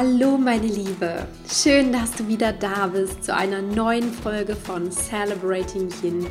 Hallo 0.00 0.38
meine 0.38 0.68
Liebe, 0.68 1.26
schön, 1.50 1.92
dass 1.92 2.12
du 2.12 2.28
wieder 2.28 2.52
da 2.52 2.86
bist 2.86 3.24
zu 3.24 3.34
einer 3.34 3.60
neuen 3.60 4.12
Folge 4.12 4.54
von 4.54 4.92
Celebrating 4.92 5.88
Yin, 6.04 6.24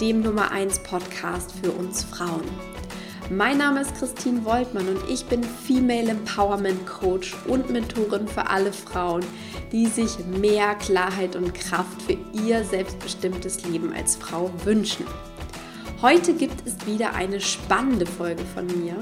dem 0.00 0.20
Nummer 0.20 0.52
1 0.52 0.84
Podcast 0.84 1.50
für 1.60 1.72
uns 1.72 2.04
Frauen. 2.04 2.44
Mein 3.28 3.58
Name 3.58 3.80
ist 3.80 3.96
Christine 3.96 4.44
Woltmann 4.44 4.86
und 4.86 5.00
ich 5.10 5.24
bin 5.26 5.42
Female 5.42 6.10
Empowerment 6.10 6.86
Coach 6.86 7.34
und 7.48 7.70
Mentorin 7.70 8.28
für 8.28 8.48
alle 8.48 8.72
Frauen, 8.72 9.26
die 9.72 9.86
sich 9.86 10.16
mehr 10.40 10.76
Klarheit 10.76 11.34
und 11.34 11.54
Kraft 11.54 12.00
für 12.02 12.16
ihr 12.46 12.62
selbstbestimmtes 12.62 13.64
Leben 13.64 13.92
als 13.94 14.14
Frau 14.14 14.48
wünschen. 14.64 15.06
Heute 16.00 16.34
gibt 16.34 16.64
es 16.64 16.86
wieder 16.86 17.16
eine 17.16 17.40
spannende 17.40 18.06
Folge 18.06 18.44
von 18.54 18.64
mir. 18.80 18.94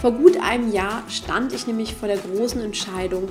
Vor 0.00 0.12
gut 0.12 0.38
einem 0.40 0.72
Jahr 0.72 1.02
stand 1.10 1.52
ich 1.52 1.66
nämlich 1.66 1.94
vor 1.94 2.08
der 2.08 2.16
großen 2.16 2.62
Entscheidung, 2.62 3.28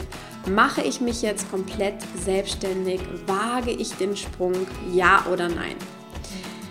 mache 0.47 0.81
ich 0.81 1.01
mich 1.01 1.23
jetzt 1.23 1.49
komplett 1.49 1.95
selbstständig, 2.23 3.01
wage 3.25 3.71
ich 3.71 3.93
den 3.93 4.15
Sprung, 4.15 4.53
ja 4.93 5.25
oder 5.31 5.49
nein. 5.49 5.75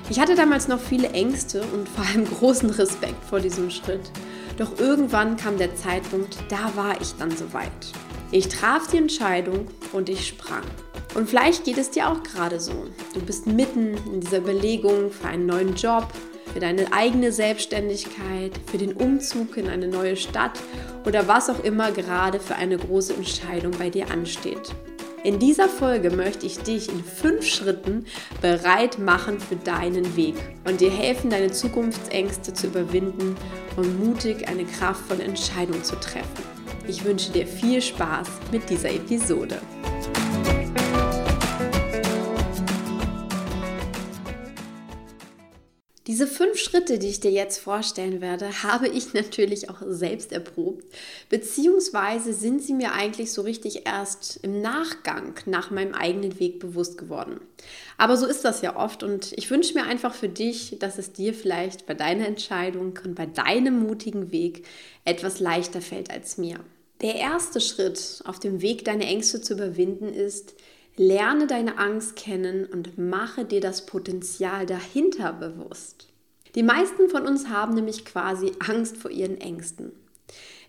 Ich 0.09 0.21
hatte 0.21 0.37
damals 0.37 0.69
noch 0.69 0.79
viele 0.79 1.09
Ängste 1.11 1.63
und 1.75 1.89
vor 1.89 2.05
allem 2.07 2.25
großen 2.39 2.71
Respekt 2.71 3.25
vor 3.25 3.41
diesem 3.41 3.71
Schritt. 3.71 4.13
Doch 4.57 4.79
irgendwann 4.79 5.37
kam 5.37 5.59
der 5.59 5.75
Zeitpunkt, 5.75 6.39
da 6.49 6.77
war 6.77 7.01
ich 7.01 7.15
dann 7.19 7.37
soweit. 7.37 7.73
Ich 8.31 8.47
traf 8.49 8.87
die 8.89 8.99
Entscheidung 8.99 9.67
und 9.93 10.09
ich 10.09 10.29
sprang. 10.29 10.63
Und 11.17 11.29
vielleicht 11.29 11.65
geht 11.65 11.79
es 11.79 11.91
dir 11.91 12.09
auch 12.09 12.23
gerade 12.23 12.61
so. 12.61 12.87
Du 13.15 13.21
bist 13.21 13.49
mitten 13.49 13.97
in 14.13 14.21
dieser 14.21 14.39
Überlegung 14.39 15.11
für 15.11 15.27
einen 15.27 15.47
neuen 15.47 15.75
Job, 15.75 16.07
für 16.53 16.61
deine 16.61 16.93
eigene 16.93 17.33
Selbstständigkeit, 17.33 18.53
für 18.67 18.79
den 18.79 18.93
Umzug 18.93 19.57
in 19.57 19.69
eine 19.69 19.89
neue 19.89 20.17
Stadt 20.17 20.59
oder 21.07 21.29
was 21.29 21.51
auch 21.51 21.63
immer 21.63 21.93
gerade 21.93 22.41
für 22.41 22.57
eine 22.57 22.77
große 22.77 23.15
Entscheidung 23.15 23.73
bei 23.79 23.91
dir 23.91 24.11
ansteht. 24.11 24.75
In 25.25 25.39
dieser 25.41 25.69
Folge 25.69 26.11
möchte 26.11 26.47
ich 26.47 26.59
dich 26.59 26.89
in 26.89 27.03
fünf 27.03 27.45
Schritten 27.45 28.07
bereit 28.41 28.99
machen 28.99 29.41
für 29.41 29.57
deinen 29.57 30.17
Weg 30.17 30.37
und 30.65 30.81
dir 30.81 30.91
helfen, 30.91 31.29
deine 31.29 31.51
Zukunftsängste 31.51 32.55
zu 32.55 32.69
überwinden 32.69 33.37
und 33.77 34.05
mutig 34.05 34.49
eine 34.49 34.65
kraftvolle 34.65 35.25
Entscheidung 35.25 35.83
zu 35.83 35.97
treffen. 35.97 36.45
Ich 36.87 37.05
wünsche 37.05 37.33
dir 37.33 37.47
viel 37.47 37.83
Spaß 37.83 38.29
mit 38.53 38.71
dieser 38.71 38.91
Episode. 38.91 39.61
Diese 46.09 46.27
fünf 46.27 46.57
Schritte, 46.59 46.99
die 46.99 47.09
ich 47.09 47.21
dir 47.21 47.31
jetzt 47.31 47.59
vorstellen 47.59 48.23
werde, 48.23 48.63
habe 48.63 48.89
ich 48.89 49.13
natürlich 49.13 49.69
auch 49.69 49.83
selbst 49.87 50.33
erprobt, 50.33 50.87
beziehungsweise 51.29 52.33
sind 52.33 52.63
sie 52.63 52.73
mir 52.73 52.93
eigentlich 52.93 53.31
so 53.31 53.43
richtig 53.43 53.87
erst 53.87 54.41
im 54.43 54.63
Nachgang 54.63 55.35
nach 55.45 55.71
meinem 55.71 55.95
eigenen 55.95 56.41
Weg 56.41 56.61
bewusst 56.61 56.97
geworden. 56.97 57.43
Aber 57.99 58.17
so 58.17 58.25
ist 58.25 58.43
das 58.43 58.63
ja 58.63 58.75
oft 58.77 59.03
und 59.03 59.35
ich 59.37 59.51
wünsche 59.51 59.75
mir 59.75 59.85
einfach 59.85 60.15
für 60.15 60.31
dich, 60.31 60.79
dass 60.79 60.97
es 60.97 61.13
dir 61.13 61.35
vielleicht 61.35 61.85
bei 61.85 61.93
deiner 61.93 62.27
Entscheidung 62.27 62.99
und 63.05 63.15
bei 63.15 63.27
deinem 63.27 63.79
mutigen 63.79 64.33
Weg 64.33 64.65
etwas 65.05 65.41
leichter 65.41 65.83
fällt 65.83 66.11
als 66.11 66.39
mir. 66.39 66.59
Der 67.03 67.17
erste 67.17 67.61
Schritt 67.61 68.23
auf 68.25 68.41
dem 68.41 68.63
Weg, 68.63 68.87
deine 68.87 69.05
Ängste 69.05 69.43
zu 69.43 69.53
überwinden, 69.53 70.09
ist, 70.09 70.55
Lerne 70.99 71.47
deine 71.47 71.79
Angst 71.79 72.17
kennen 72.17 72.67
und 72.67 72.99
mache 72.99 73.45
dir 73.45 73.61
das 73.61 73.87
Potenzial 73.87 74.67
dahinter 74.67 75.33
bewusst. 75.33 76.09
Die 76.57 76.65
meisten 76.65 77.09
von 77.09 77.25
uns 77.25 77.49
haben 77.49 77.75
nämlich 77.75 78.05
quasi 78.05 78.53
Angst 78.67 78.97
vor 78.97 79.13
ihren 79.13 79.41
Ängsten. 79.41 79.93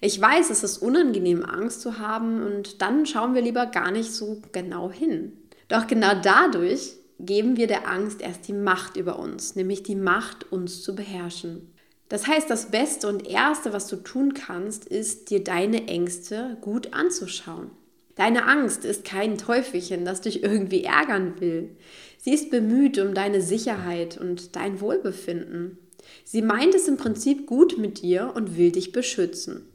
Ich 0.02 0.22
weiß, 0.22 0.52
es 0.52 0.64
ist 0.64 0.78
unangenehm, 0.78 1.44
Angst 1.44 1.82
zu 1.82 1.98
haben 1.98 2.44
und 2.44 2.82
dann 2.82 3.08
schauen 3.08 3.34
wir 3.34 3.42
lieber 3.42 3.66
gar 3.66 3.90
nicht 3.90 4.14
so 4.14 4.42
genau 4.52 4.92
hin. 4.92 5.34
Doch 5.68 5.88
genau 5.88 6.14
dadurch 6.22 6.94
geben 7.20 7.58
wir 7.58 7.66
der 7.66 7.90
Angst 7.90 8.22
erst 8.22 8.48
die 8.48 8.54
Macht 8.54 8.98
über 8.98 9.18
uns, 9.18 9.56
nämlich 9.56 9.82
die 9.82 9.96
Macht, 9.96 10.52
uns 10.52 10.84
zu 10.84 10.96
beherrschen. 10.96 11.74
Das 12.08 12.28
heißt, 12.28 12.50
das 12.50 12.72
Beste 12.72 13.08
und 13.08 13.28
Erste, 13.28 13.74
was 13.74 13.88
du 13.88 13.96
tun 13.96 14.34
kannst, 14.36 14.86
ist, 14.86 15.32
dir 15.32 15.44
deine 15.44 15.88
Ängste 15.88 16.58
gut 16.62 16.94
anzuschauen. 16.94 17.72
Deine 18.16 18.46
Angst 18.48 18.86
ist 18.86 19.06
kein 19.06 19.38
Teufelchen, 19.38 20.06
das 20.06 20.22
dich 20.22 20.44
irgendwie 20.44 20.84
ärgern 20.84 21.40
will. 21.40 21.70
Sie 22.18 22.34
ist 22.34 22.52
bemüht 22.52 23.00
um 23.00 23.14
deine 23.14 23.42
Sicherheit 23.42 24.18
und 24.18 24.56
dein 24.56 24.82
Wohlbefinden. 24.82 25.78
Sie 26.24 26.42
meint 26.42 26.76
es 26.76 26.88
im 26.88 26.98
Prinzip 26.98 27.48
gut 27.48 27.78
mit 27.78 28.02
dir 28.02 28.34
und 28.36 28.58
will 28.58 28.72
dich 28.72 28.92
beschützen. 28.92 29.68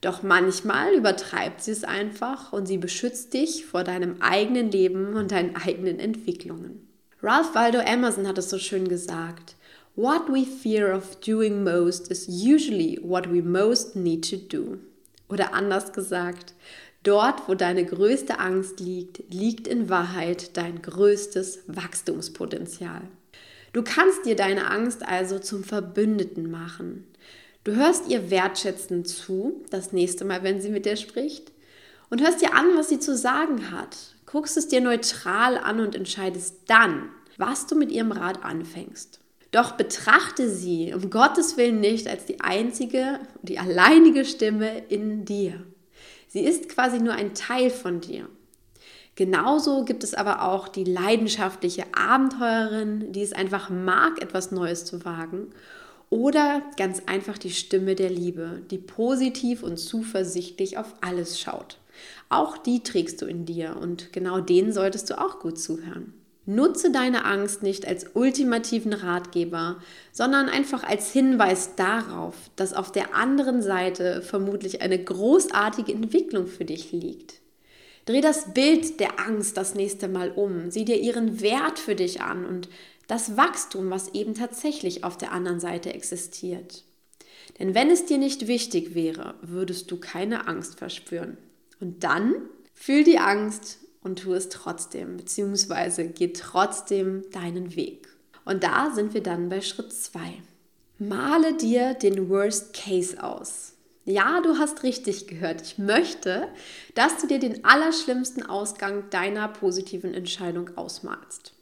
Doch 0.00 0.22
manchmal 0.22 0.94
übertreibt 0.94 1.62
sie 1.62 1.70
es 1.70 1.84
einfach 1.84 2.52
und 2.52 2.66
sie 2.66 2.78
beschützt 2.78 3.34
dich 3.34 3.64
vor 3.66 3.84
deinem 3.84 4.20
eigenen 4.20 4.70
Leben 4.70 5.14
und 5.14 5.30
deinen 5.30 5.54
eigenen 5.54 6.00
Entwicklungen. 6.00 6.88
Ralph 7.22 7.54
Waldo 7.54 7.78
Emerson 7.78 8.26
hat 8.26 8.36
es 8.36 8.50
so 8.50 8.58
schön 8.58 8.88
gesagt. 8.88 9.54
What 9.94 10.28
we 10.28 10.44
fear 10.44 10.96
of 10.96 11.20
doing 11.20 11.62
most 11.62 12.10
is 12.10 12.26
usually 12.26 12.98
what 13.00 13.32
we 13.32 13.42
most 13.42 13.94
need 13.94 14.28
to 14.28 14.36
do. 14.36 14.78
Oder 15.28 15.54
anders 15.54 15.92
gesagt, 15.92 16.54
Dort, 17.02 17.48
wo 17.48 17.54
deine 17.54 17.84
größte 17.84 18.38
Angst 18.38 18.78
liegt, 18.78 19.32
liegt 19.32 19.66
in 19.66 19.88
Wahrheit 19.88 20.56
dein 20.56 20.82
größtes 20.82 21.64
Wachstumspotenzial. 21.66 23.02
Du 23.72 23.82
kannst 23.82 24.24
dir 24.26 24.36
deine 24.36 24.70
Angst 24.70 25.06
also 25.06 25.38
zum 25.38 25.64
Verbündeten 25.64 26.50
machen. 26.50 27.06
Du 27.64 27.74
hörst 27.74 28.08
ihr 28.08 28.30
wertschätzend 28.30 29.08
zu, 29.08 29.64
das 29.70 29.92
nächste 29.92 30.24
Mal, 30.24 30.42
wenn 30.42 30.60
sie 30.60 30.70
mit 30.70 30.84
dir 30.84 30.96
spricht, 30.96 31.52
und 32.10 32.20
hörst 32.20 32.42
dir 32.42 32.54
an, 32.54 32.76
was 32.76 32.88
sie 32.88 33.00
zu 33.00 33.16
sagen 33.16 33.70
hat. 33.70 33.96
Guckst 34.26 34.56
es 34.56 34.68
dir 34.68 34.80
neutral 34.80 35.56
an 35.56 35.80
und 35.80 35.94
entscheidest 35.94 36.56
dann, 36.66 37.08
was 37.36 37.66
du 37.66 37.74
mit 37.74 37.90
ihrem 37.90 38.12
Rat 38.12 38.44
anfängst. 38.44 39.20
Doch 39.50 39.72
betrachte 39.72 40.48
sie 40.48 40.94
um 40.94 41.10
Gottes 41.10 41.56
Willen 41.56 41.80
nicht 41.80 42.08
als 42.08 42.26
die 42.26 42.40
einzige, 42.40 43.20
die 43.42 43.58
alleinige 43.58 44.24
Stimme 44.24 44.78
in 44.88 45.24
dir. 45.24 45.64
Sie 46.32 46.40
ist 46.40 46.70
quasi 46.70 46.98
nur 46.98 47.12
ein 47.12 47.34
Teil 47.34 47.68
von 47.68 48.00
dir. 48.00 48.26
Genauso 49.16 49.84
gibt 49.84 50.02
es 50.02 50.14
aber 50.14 50.48
auch 50.48 50.66
die 50.66 50.84
leidenschaftliche 50.84 51.84
Abenteurerin, 51.92 53.12
die 53.12 53.20
es 53.20 53.34
einfach 53.34 53.68
mag, 53.68 54.22
etwas 54.22 54.50
Neues 54.50 54.86
zu 54.86 55.04
wagen. 55.04 55.48
Oder 56.08 56.62
ganz 56.78 57.02
einfach 57.04 57.36
die 57.36 57.50
Stimme 57.50 57.96
der 57.96 58.08
Liebe, 58.08 58.62
die 58.70 58.78
positiv 58.78 59.62
und 59.62 59.76
zuversichtlich 59.76 60.78
auf 60.78 60.94
alles 61.02 61.38
schaut. 61.38 61.76
Auch 62.30 62.56
die 62.56 62.82
trägst 62.82 63.20
du 63.20 63.26
in 63.26 63.44
dir 63.44 63.76
und 63.78 64.14
genau 64.14 64.40
denen 64.40 64.72
solltest 64.72 65.10
du 65.10 65.20
auch 65.20 65.38
gut 65.38 65.58
zuhören. 65.58 66.14
Nutze 66.44 66.90
deine 66.90 67.24
Angst 67.24 67.62
nicht 67.62 67.86
als 67.86 68.06
ultimativen 68.14 68.92
Ratgeber, 68.92 69.76
sondern 70.10 70.48
einfach 70.48 70.82
als 70.82 71.12
Hinweis 71.12 71.76
darauf, 71.76 72.34
dass 72.56 72.74
auf 72.74 72.90
der 72.90 73.14
anderen 73.14 73.62
Seite 73.62 74.22
vermutlich 74.22 74.82
eine 74.82 75.02
großartige 75.02 75.92
Entwicklung 75.92 76.48
für 76.48 76.64
dich 76.64 76.90
liegt. 76.90 77.34
Dreh 78.06 78.20
das 78.20 78.52
Bild 78.54 78.98
der 78.98 79.20
Angst 79.20 79.56
das 79.56 79.76
nächste 79.76 80.08
Mal 80.08 80.32
um, 80.32 80.72
sieh 80.72 80.84
dir 80.84 81.00
ihren 81.00 81.40
Wert 81.40 81.78
für 81.78 81.94
dich 81.94 82.20
an 82.20 82.44
und 82.44 82.68
das 83.06 83.36
Wachstum, 83.36 83.90
was 83.90 84.14
eben 84.14 84.34
tatsächlich 84.34 85.04
auf 85.04 85.16
der 85.16 85.30
anderen 85.30 85.60
Seite 85.60 85.94
existiert. 85.94 86.82
Denn 87.60 87.74
wenn 87.74 87.90
es 87.90 88.06
dir 88.06 88.18
nicht 88.18 88.48
wichtig 88.48 88.94
wäre, 88.96 89.34
würdest 89.42 89.90
du 89.90 89.98
keine 89.98 90.48
Angst 90.48 90.78
verspüren. 90.78 91.36
Und 91.80 92.02
dann 92.02 92.34
fühl 92.74 93.04
die 93.04 93.18
Angst 93.18 93.78
und 94.02 94.20
tu 94.20 94.32
es 94.34 94.48
trotzdem, 94.48 95.16
beziehungsweise 95.16 96.06
geh 96.06 96.32
trotzdem 96.32 97.24
deinen 97.30 97.76
Weg. 97.76 98.08
Und 98.44 98.64
da 98.64 98.90
sind 98.90 99.14
wir 99.14 99.22
dann 99.22 99.48
bei 99.48 99.60
Schritt 99.60 99.92
2. 99.92 100.20
Male 100.98 101.54
dir 101.54 101.94
den 101.94 102.28
Worst 102.28 102.74
Case 102.74 103.22
aus. 103.22 103.74
Ja, 104.04 104.40
du 104.40 104.58
hast 104.58 104.82
richtig 104.82 105.28
gehört. 105.28 105.62
Ich 105.62 105.78
möchte, 105.78 106.48
dass 106.94 107.20
du 107.20 107.28
dir 107.28 107.38
den 107.38 107.64
allerschlimmsten 107.64 108.44
Ausgang 108.44 109.08
deiner 109.10 109.46
positiven 109.48 110.12
Entscheidung 110.12 110.76
ausmalst. 110.76 111.54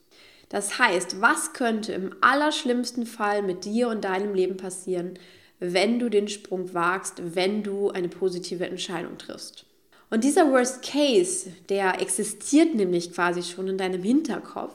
Das 0.48 0.78
heißt, 0.78 1.20
was 1.20 1.52
könnte 1.52 1.92
im 1.92 2.14
allerschlimmsten 2.22 3.06
Fall 3.06 3.42
mit 3.42 3.64
dir 3.64 3.88
und 3.88 4.04
deinem 4.04 4.34
Leben 4.34 4.56
passieren, 4.56 5.18
wenn 5.58 5.98
du 5.98 6.08
den 6.08 6.28
Sprung 6.28 6.72
wagst, 6.72 7.34
wenn 7.34 7.62
du 7.62 7.90
eine 7.90 8.08
positive 8.08 8.66
Entscheidung 8.66 9.18
triffst? 9.18 9.66
Und 10.10 10.24
dieser 10.24 10.50
Worst 10.50 10.82
Case, 10.82 11.52
der 11.68 12.00
existiert 12.02 12.74
nämlich 12.74 13.12
quasi 13.12 13.42
schon 13.42 13.68
in 13.68 13.78
deinem 13.78 14.02
Hinterkopf. 14.02 14.74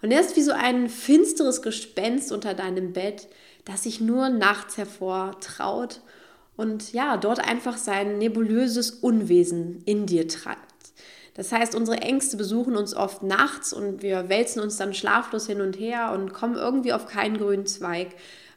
Und 0.00 0.12
er 0.12 0.20
ist 0.20 0.36
wie 0.36 0.42
so 0.42 0.52
ein 0.52 0.88
finsteres 0.88 1.60
Gespenst 1.60 2.32
unter 2.32 2.54
deinem 2.54 2.92
Bett, 2.92 3.28
das 3.64 3.82
sich 3.82 4.00
nur 4.00 4.28
nachts 4.28 4.78
hervortraut 4.78 6.00
und 6.56 6.92
ja, 6.92 7.16
dort 7.16 7.40
einfach 7.40 7.76
sein 7.76 8.18
nebulöses 8.18 8.90
Unwesen 8.90 9.82
in 9.84 10.06
dir 10.06 10.28
treibt. 10.28 10.60
Das 11.34 11.52
heißt, 11.52 11.74
unsere 11.74 11.98
Ängste 11.98 12.36
besuchen 12.36 12.76
uns 12.76 12.94
oft 12.94 13.22
nachts 13.22 13.72
und 13.72 14.02
wir 14.02 14.28
wälzen 14.28 14.60
uns 14.60 14.76
dann 14.76 14.94
schlaflos 14.94 15.46
hin 15.46 15.60
und 15.60 15.78
her 15.78 16.12
und 16.12 16.32
kommen 16.32 16.56
irgendwie 16.56 16.92
auf 16.92 17.06
keinen 17.06 17.38
grünen 17.38 17.66
Zweig, 17.66 18.08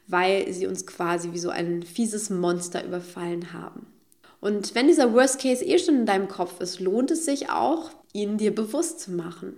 weil 0.08 0.52
sie 0.52 0.68
uns 0.68 0.86
quasi 0.86 1.32
wie 1.32 1.40
so 1.40 1.50
ein 1.50 1.84
fieses 1.84 2.30
Monster 2.30 2.84
überfallen 2.84 3.54
haben. 3.54 3.93
Und 4.44 4.76
wenn 4.76 4.88
dieser 4.88 5.14
Worst 5.14 5.40
Case 5.40 5.64
eh 5.64 5.80
schon 5.80 6.00
in 6.00 6.06
deinem 6.06 6.28
Kopf 6.28 6.60
ist, 6.60 6.82
lohnt 6.82 7.12
es 7.12 7.24
sich 7.24 7.50
auch, 7.50 7.92
ihn 8.12 8.38
dir 8.38 8.54
bewusst 8.54 9.00
zu 9.00 9.12
machen. 9.12 9.58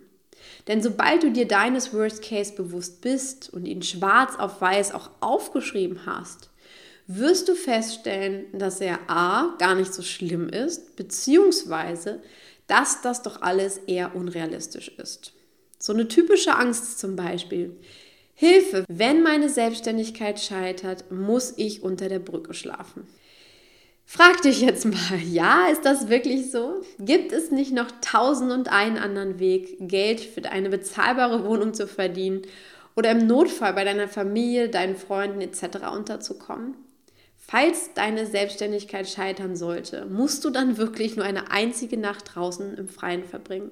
Denn 0.67 0.83
sobald 0.83 1.23
du 1.23 1.31
dir 1.31 1.47
deines 1.47 1.91
Worst 1.91 2.21
Case 2.21 2.53
bewusst 2.53 3.01
bist 3.01 3.51
und 3.51 3.65
ihn 3.65 3.81
schwarz 3.81 4.35
auf 4.37 4.61
weiß 4.61 4.93
auch 4.93 5.09
aufgeschrieben 5.21 6.05
hast, 6.05 6.51
wirst 7.07 7.49
du 7.49 7.55
feststellen, 7.55 8.45
dass 8.53 8.79
er 8.79 8.99
a. 9.09 9.55
gar 9.57 9.73
nicht 9.73 9.91
so 9.91 10.03
schlimm 10.03 10.49
ist, 10.49 10.95
beziehungsweise 10.95 12.21
dass 12.67 13.01
das 13.01 13.23
doch 13.23 13.41
alles 13.41 13.79
eher 13.87 14.15
unrealistisch 14.15 14.89
ist. 14.99 15.33
So 15.79 15.93
eine 15.93 16.07
typische 16.07 16.55
Angst 16.55 16.99
zum 16.99 17.15
Beispiel. 17.15 17.75
Hilfe, 18.35 18.85
wenn 18.87 19.23
meine 19.23 19.49
Selbstständigkeit 19.49 20.39
scheitert, 20.39 21.09
muss 21.09 21.55
ich 21.57 21.81
unter 21.81 22.07
der 22.07 22.19
Brücke 22.19 22.53
schlafen. 22.53 23.07
Frag 24.07 24.43
dich 24.43 24.61
jetzt 24.61 24.85
mal, 24.85 25.19
ja, 25.29 25.67
ist 25.67 25.83
das 25.83 26.09
wirklich 26.09 26.51
so? 26.51 26.81
Gibt 26.99 27.31
es 27.31 27.51
nicht 27.51 27.73
noch 27.73 27.91
tausend 28.01 28.51
und 28.51 28.71
einen 28.71 28.97
anderen 28.97 29.39
Weg, 29.39 29.77
Geld 29.79 30.21
für 30.21 30.49
eine 30.49 30.69
bezahlbare 30.69 31.43
Wohnung 31.43 31.73
zu 31.73 31.87
verdienen 31.87 32.43
oder 32.95 33.11
im 33.11 33.27
Notfall 33.27 33.73
bei 33.73 33.83
deiner 33.83 34.07
Familie, 34.07 34.69
deinen 34.69 34.95
Freunden 34.95 35.41
etc. 35.41 35.87
unterzukommen? 35.93 36.75
Falls 37.37 37.93
deine 37.93 38.25
Selbstständigkeit 38.25 39.07
scheitern 39.07 39.55
sollte, 39.55 40.05
musst 40.05 40.45
du 40.45 40.49
dann 40.49 40.77
wirklich 40.77 41.15
nur 41.15 41.25
eine 41.25 41.51
einzige 41.51 41.97
Nacht 41.97 42.35
draußen 42.35 42.75
im 42.75 42.87
Freien 42.87 43.23
verbringen? 43.23 43.71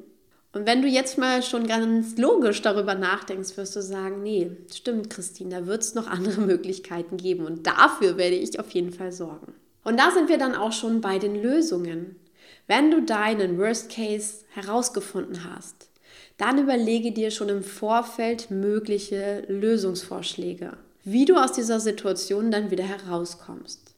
Und 0.51 0.67
wenn 0.67 0.83
du 0.83 0.87
jetzt 0.87 1.17
mal 1.17 1.41
schon 1.41 1.65
ganz 1.65 2.17
logisch 2.17 2.61
darüber 2.61 2.93
nachdenkst, 2.93 3.57
wirst 3.57 3.75
du 3.75 3.81
sagen, 3.81 4.21
nee, 4.21 4.51
stimmt, 4.71 5.09
Christine, 5.09 5.49
da 5.49 5.65
wird 5.65 5.81
es 5.81 5.95
noch 5.95 6.05
andere 6.07 6.41
Möglichkeiten 6.45 7.17
geben 7.17 7.45
und 7.45 7.65
dafür 7.65 8.17
werde 8.17 8.35
ich 8.35 8.59
auf 8.59 8.69
jeden 8.71 8.91
Fall 8.91 9.11
sorgen. 9.11 9.53
Und 9.83 9.99
da 9.99 10.11
sind 10.11 10.29
wir 10.29 10.37
dann 10.37 10.55
auch 10.55 10.71
schon 10.71 11.01
bei 11.01 11.19
den 11.19 11.41
Lösungen. 11.41 12.19
Wenn 12.67 12.91
du 12.91 13.01
deinen 13.01 13.57
Worst 13.57 13.91
Case 13.91 14.45
herausgefunden 14.53 15.43
hast, 15.43 15.89
dann 16.37 16.57
überlege 16.57 17.11
dir 17.11 17.31
schon 17.31 17.49
im 17.49 17.63
Vorfeld 17.63 18.49
mögliche 18.49 19.43
Lösungsvorschläge, 19.47 20.77
wie 21.03 21.25
du 21.25 21.35
aus 21.35 21.51
dieser 21.51 21.79
Situation 21.79 22.51
dann 22.51 22.71
wieder 22.71 22.85
herauskommst. 22.85 23.93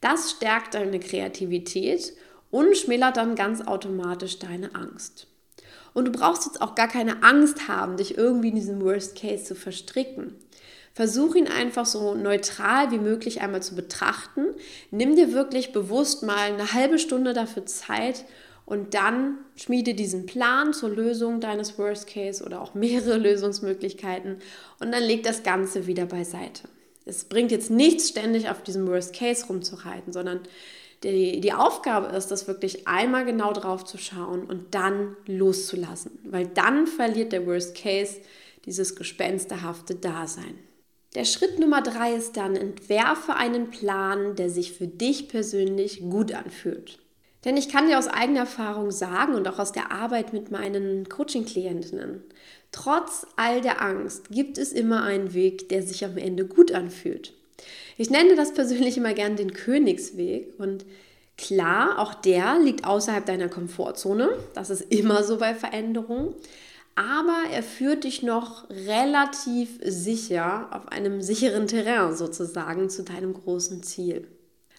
Das 0.00 0.30
stärkt 0.30 0.74
deine 0.74 1.00
Kreativität 1.00 2.12
und 2.50 2.76
schmälert 2.76 3.16
dann 3.16 3.34
ganz 3.34 3.62
automatisch 3.66 4.38
deine 4.38 4.74
Angst. 4.74 5.26
Und 5.92 6.06
du 6.06 6.12
brauchst 6.12 6.46
jetzt 6.46 6.60
auch 6.60 6.74
gar 6.74 6.88
keine 6.88 7.22
Angst 7.22 7.68
haben, 7.68 7.96
dich 7.96 8.18
irgendwie 8.18 8.48
in 8.48 8.56
diesem 8.56 8.80
Worst 8.80 9.16
Case 9.16 9.44
zu 9.44 9.54
verstricken. 9.54 10.34
Versuch 10.94 11.34
ihn 11.34 11.48
einfach 11.48 11.86
so 11.86 12.14
neutral 12.14 12.92
wie 12.92 12.98
möglich 12.98 13.40
einmal 13.40 13.62
zu 13.62 13.74
betrachten. 13.74 14.46
Nimm 14.92 15.16
dir 15.16 15.32
wirklich 15.32 15.72
bewusst 15.72 16.22
mal 16.22 16.52
eine 16.52 16.72
halbe 16.72 17.00
Stunde 17.00 17.32
dafür 17.32 17.66
Zeit 17.66 18.24
und 18.64 18.94
dann 18.94 19.38
schmiede 19.56 19.94
diesen 19.94 20.24
Plan 20.26 20.72
zur 20.72 20.90
Lösung 20.90 21.40
deines 21.40 21.78
Worst 21.78 22.06
Case 22.06 22.44
oder 22.44 22.62
auch 22.62 22.74
mehrere 22.74 23.18
Lösungsmöglichkeiten 23.18 24.36
und 24.78 24.92
dann 24.92 25.02
leg 25.02 25.24
das 25.24 25.42
Ganze 25.42 25.88
wieder 25.88 26.06
beiseite. 26.06 26.68
Es 27.04 27.24
bringt 27.24 27.50
jetzt 27.50 27.70
nichts, 27.70 28.10
ständig 28.10 28.48
auf 28.48 28.62
diesem 28.62 28.86
Worst 28.86 29.14
Case 29.14 29.46
rumzureiten, 29.46 30.12
sondern 30.12 30.40
die, 31.02 31.40
die 31.40 31.52
Aufgabe 31.52 32.16
ist, 32.16 32.30
das 32.30 32.46
wirklich 32.46 32.86
einmal 32.86 33.24
genau 33.24 33.52
drauf 33.52 33.84
zu 33.84 33.98
schauen 33.98 34.44
und 34.44 34.74
dann 34.74 35.16
loszulassen, 35.26 36.18
weil 36.24 36.46
dann 36.46 36.86
verliert 36.86 37.32
der 37.32 37.46
Worst 37.46 37.76
Case 37.76 38.20
dieses 38.64 38.94
gespensterhafte 38.94 39.96
Dasein. 39.96 40.56
Der 41.14 41.24
Schritt 41.24 41.60
Nummer 41.60 41.80
drei 41.80 42.14
ist 42.14 42.36
dann, 42.36 42.56
entwerfe 42.56 43.36
einen 43.36 43.70
Plan, 43.70 44.34
der 44.34 44.50
sich 44.50 44.72
für 44.72 44.88
dich 44.88 45.28
persönlich 45.28 46.00
gut 46.00 46.32
anfühlt. 46.32 46.98
Denn 47.44 47.56
ich 47.56 47.68
kann 47.68 47.86
dir 47.86 47.98
aus 47.98 48.08
eigener 48.08 48.40
Erfahrung 48.40 48.90
sagen 48.90 49.34
und 49.34 49.46
auch 49.46 49.58
aus 49.58 49.70
der 49.70 49.92
Arbeit 49.92 50.32
mit 50.32 50.50
meinen 50.50 51.08
Coaching-Klientinnen, 51.08 52.22
trotz 52.72 53.26
all 53.36 53.60
der 53.60 53.80
Angst 53.80 54.30
gibt 54.30 54.58
es 54.58 54.72
immer 54.72 55.04
einen 55.04 55.34
Weg, 55.34 55.68
der 55.68 55.82
sich 55.82 56.04
am 56.04 56.16
Ende 56.16 56.46
gut 56.46 56.72
anfühlt. 56.72 57.32
Ich 57.96 58.10
nenne 58.10 58.34
das 58.34 58.52
persönlich 58.54 58.96
immer 58.96 59.14
gern 59.14 59.36
den 59.36 59.52
Königsweg 59.52 60.54
und 60.58 60.84
klar, 61.36 61.98
auch 61.98 62.14
der 62.14 62.58
liegt 62.58 62.86
außerhalb 62.86 63.24
deiner 63.24 63.48
Komfortzone. 63.48 64.30
Das 64.54 64.70
ist 64.70 64.92
immer 64.92 65.22
so 65.22 65.38
bei 65.38 65.54
Veränderungen 65.54 66.34
aber 66.96 67.50
er 67.50 67.62
führt 67.62 68.04
dich 68.04 68.22
noch 68.22 68.68
relativ 68.70 69.80
sicher 69.84 70.68
auf 70.70 70.88
einem 70.88 71.22
sicheren 71.22 71.66
Terrain 71.66 72.14
sozusagen 72.14 72.88
zu 72.88 73.02
deinem 73.02 73.34
großen 73.34 73.82
Ziel. 73.82 74.28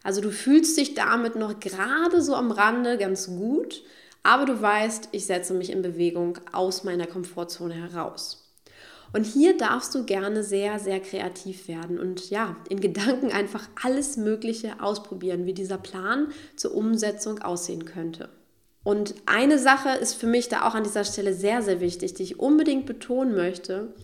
Also 0.03 0.21
du 0.21 0.31
fühlst 0.31 0.77
dich 0.77 0.93
damit 0.93 1.35
noch 1.35 1.59
gerade 1.59 2.21
so 2.21 2.35
am 2.35 2.51
Rande 2.51 2.97
ganz 2.97 3.27
gut, 3.27 3.83
aber 4.23 4.45
du 4.45 4.61
weißt, 4.61 5.09
ich 5.11 5.25
setze 5.25 5.53
mich 5.53 5.71
in 5.71 5.81
Bewegung 5.81 6.39
aus 6.51 6.83
meiner 6.83 7.07
Komfortzone 7.07 7.73
heraus. 7.73 8.45
Und 9.13 9.23
hier 9.23 9.57
darfst 9.57 9.95
du 9.95 10.03
gerne 10.03 10.43
sehr, 10.43 10.79
sehr 10.79 10.99
kreativ 10.99 11.67
werden 11.67 11.99
und 11.99 12.29
ja, 12.29 12.55
in 12.69 12.81
Gedanken 12.81 13.31
einfach 13.31 13.67
alles 13.81 14.17
Mögliche 14.17 14.81
ausprobieren, 14.81 15.45
wie 15.45 15.53
dieser 15.53 15.77
Plan 15.77 16.27
zur 16.55 16.75
Umsetzung 16.75 17.39
aussehen 17.39 17.85
könnte. 17.85 18.29
Und 18.85 19.15
eine 19.25 19.57
Sache 19.57 19.89
ist 19.97 20.13
für 20.13 20.27
mich 20.27 20.47
da 20.47 20.67
auch 20.67 20.75
an 20.75 20.83
dieser 20.83 21.03
Stelle 21.03 21.33
sehr, 21.33 21.63
sehr 21.63 21.81
wichtig, 21.81 22.13
die 22.13 22.21
ich 22.21 22.39
unbedingt 22.39 22.85
betonen 22.85 23.33
möchte. 23.33 23.95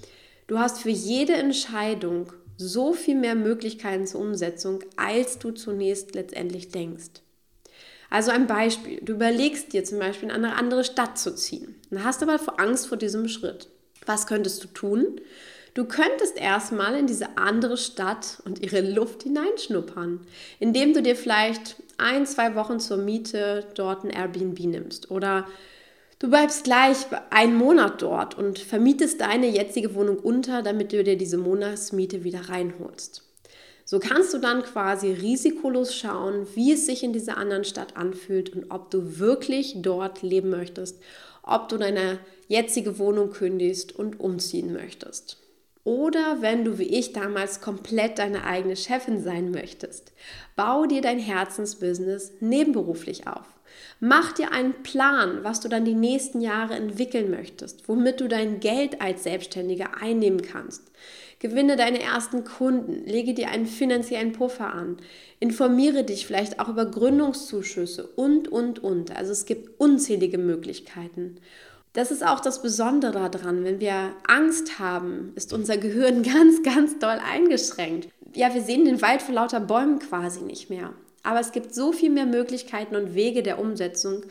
Du 0.47 0.57
hast 0.57 0.81
für 0.81 0.89
jede 0.89 1.33
Entscheidung 1.33 2.33
so 2.57 2.93
viel 2.93 3.13
mehr 3.13 3.35
Möglichkeiten 3.35 4.07
zur 4.07 4.21
Umsetzung, 4.21 4.83
als 4.97 5.37
du 5.37 5.51
zunächst 5.51 6.15
letztendlich 6.15 6.69
denkst. 6.69 7.21
Also 8.09 8.31
ein 8.31 8.47
Beispiel. 8.47 8.99
Du 9.03 9.13
überlegst 9.13 9.71
dir 9.71 9.83
zum 9.83 9.99
Beispiel 9.99 10.29
in 10.29 10.35
eine 10.35 10.55
andere 10.55 10.83
Stadt 10.83 11.19
zu 11.19 11.35
ziehen. 11.35 11.75
Dann 11.91 12.03
hast 12.03 12.23
aber 12.23 12.39
Angst 12.59 12.87
vor 12.87 12.97
diesem 12.97 13.27
Schritt. 13.27 13.69
Was 14.07 14.25
könntest 14.25 14.63
du 14.63 14.67
tun? 14.67 15.21
Du 15.73 15.85
könntest 15.85 16.37
erstmal 16.37 16.95
in 16.95 17.07
diese 17.07 17.37
andere 17.37 17.77
Stadt 17.77 18.41
und 18.43 18.59
ihre 18.59 18.81
Luft 18.81 19.23
hineinschnuppern, 19.23 20.19
indem 20.59 20.93
du 20.93 21.01
dir 21.01 21.15
vielleicht 21.15 21.77
ein, 21.97 22.25
zwei 22.25 22.55
Wochen 22.55 22.81
zur 22.81 22.97
Miete 22.97 23.65
dort 23.75 24.03
ein 24.03 24.09
Airbnb 24.09 24.59
nimmst 24.59 25.09
oder 25.11 25.47
du 26.19 26.29
bleibst 26.29 26.65
gleich 26.65 26.97
einen 27.29 27.55
Monat 27.55 28.01
dort 28.01 28.37
und 28.37 28.59
vermietest 28.59 29.21
deine 29.21 29.47
jetzige 29.47 29.95
Wohnung 29.95 30.17
unter, 30.17 30.61
damit 30.61 30.91
du 30.91 31.05
dir 31.05 31.17
diese 31.17 31.37
Monatsmiete 31.37 32.25
wieder 32.25 32.49
reinholst. 32.49 33.23
So 33.85 33.99
kannst 33.99 34.33
du 34.33 34.39
dann 34.39 34.63
quasi 34.63 35.13
risikolos 35.13 35.95
schauen, 35.95 36.47
wie 36.53 36.73
es 36.73 36.85
sich 36.85 37.01
in 37.01 37.13
dieser 37.13 37.37
anderen 37.37 37.63
Stadt 37.63 37.95
anfühlt 37.95 38.49
und 38.53 38.71
ob 38.71 38.91
du 38.91 39.19
wirklich 39.19 39.75
dort 39.77 40.21
leben 40.21 40.49
möchtest, 40.49 40.99
ob 41.43 41.69
du 41.69 41.77
deine 41.77 42.19
jetzige 42.49 42.99
Wohnung 42.99 43.31
kündigst 43.31 43.95
und 43.95 44.19
umziehen 44.19 44.73
möchtest. 44.73 45.37
Oder 45.83 46.41
wenn 46.41 46.63
du 46.63 46.77
wie 46.77 46.83
ich 46.83 47.13
damals 47.13 47.61
komplett 47.61 48.19
deine 48.19 48.43
eigene 48.43 48.75
Chefin 48.75 49.21
sein 49.21 49.51
möchtest, 49.51 50.13
bau 50.55 50.85
dir 50.85 51.01
dein 51.01 51.19
Herzensbusiness 51.19 52.33
nebenberuflich 52.39 53.27
auf. 53.27 53.47
Mach 53.99 54.31
dir 54.33 54.51
einen 54.51 54.83
Plan, 54.83 55.43
was 55.43 55.59
du 55.59 55.69
dann 55.69 55.85
die 55.85 55.95
nächsten 55.95 56.41
Jahre 56.41 56.75
entwickeln 56.75 57.31
möchtest, 57.31 57.87
womit 57.87 58.19
du 58.19 58.27
dein 58.27 58.59
Geld 58.59 59.01
als 59.01 59.23
Selbstständiger 59.23 60.01
einnehmen 60.01 60.41
kannst. 60.41 60.91
Gewinne 61.39 61.75
deine 61.75 62.01
ersten 62.01 62.43
Kunden, 62.43 63.03
lege 63.05 63.33
dir 63.33 63.49
einen 63.49 63.65
finanziellen 63.65 64.31
Puffer 64.33 64.73
an, 64.73 64.97
informiere 65.39 66.03
dich 66.03 66.27
vielleicht 66.27 66.59
auch 66.59 66.69
über 66.69 66.85
Gründungszuschüsse 66.85 68.05
und, 68.15 68.47
und, 68.47 68.79
und. 68.83 69.15
Also 69.15 69.31
es 69.31 69.45
gibt 69.45 69.79
unzählige 69.79 70.37
Möglichkeiten. 70.37 71.37
Das 71.93 72.09
ist 72.09 72.25
auch 72.25 72.39
das 72.39 72.61
Besondere 72.61 73.29
daran. 73.29 73.63
Wenn 73.63 73.79
wir 73.79 74.13
Angst 74.27 74.79
haben, 74.79 75.33
ist 75.35 75.51
unser 75.51 75.77
Gehirn 75.77 76.23
ganz, 76.23 76.63
ganz 76.63 76.99
doll 76.99 77.19
eingeschränkt. 77.23 78.09
Ja, 78.33 78.53
wir 78.53 78.61
sehen 78.61 78.85
den 78.85 79.01
Wald 79.01 79.21
vor 79.21 79.35
lauter 79.35 79.59
Bäumen 79.59 79.99
quasi 79.99 80.41
nicht 80.41 80.69
mehr. 80.69 80.93
Aber 81.23 81.39
es 81.39 81.51
gibt 81.51 81.75
so 81.75 81.91
viel 81.91 82.09
mehr 82.09 82.25
Möglichkeiten 82.25 82.95
und 82.95 83.13
Wege 83.13 83.43
der 83.43 83.59
Umsetzung, 83.59 84.23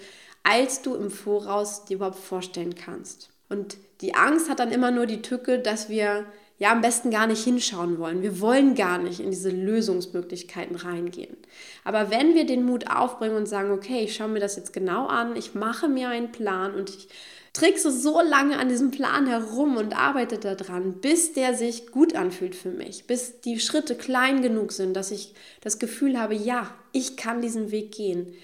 als 0.43 0.83
du 0.83 0.95
im 0.95 1.11
Voraus 1.11 1.85
dir 1.85 1.97
überhaupt 1.97 2.19
vorstellen 2.19 2.75
kannst. 2.75 3.31
Und 3.49 3.77
die 4.01 4.15
Angst 4.15 4.49
hat 4.49 4.59
dann 4.59 4.73
immer 4.73 4.91
nur 4.91 5.07
die 5.07 5.23
Tücke, 5.23 5.59
dass 5.59 5.89
wir 5.89 6.25
ja 6.59 6.73
am 6.73 6.81
besten 6.81 7.11
gar 7.11 7.27
nicht 7.27 7.43
hinschauen 7.45 7.99
wollen. 7.99 8.23
Wir 8.23 8.41
wollen 8.41 8.75
gar 8.75 8.99
nicht 8.99 9.21
in 9.21 9.31
diese 9.31 9.51
Lösungsmöglichkeiten 9.51 10.77
reingehen. 10.77 11.37
Aber 11.85 12.11
wenn 12.11 12.35
wir 12.35 12.47
den 12.47 12.65
Mut 12.65 12.91
aufbringen 12.91 13.37
und 13.37 13.47
sagen, 13.47 13.71
okay, 13.71 14.05
ich 14.05 14.15
schaue 14.15 14.29
mir 14.29 14.41
das 14.41 14.57
jetzt 14.57 14.73
genau 14.73 15.07
an, 15.07 15.37
ich 15.37 15.55
mache 15.55 15.89
mir 15.89 16.09
einen 16.09 16.33
Plan 16.33 16.75
und 16.75 16.91
ich 16.91 17.09
trickse 17.53 17.91
so 17.91 18.21
lange 18.21 18.59
an 18.59 18.69
diesem 18.69 18.91
Plan 18.91 19.27
herum 19.27 19.77
und 19.77 19.97
arbeite 19.97 20.39
daran, 20.39 21.01
bis 21.01 21.33
der 21.33 21.55
sich 21.55 21.89
gut 21.91 22.15
anfühlt 22.15 22.55
für 22.55 22.71
mich, 22.71 23.07
bis 23.07 23.41
die 23.41 23.59
Schritte 23.59 23.95
klein 23.95 24.43
genug 24.43 24.73
sind, 24.73 24.95
dass 24.95 25.11
ich 25.11 25.35
das 25.61 25.79
Gefühl 25.79 26.19
habe, 26.19 26.35
ja, 26.35 26.73
ich 26.93 27.17
kann 27.17 27.43
diesen 27.43 27.71
Weg 27.71 27.93
gehen. 27.93 28.35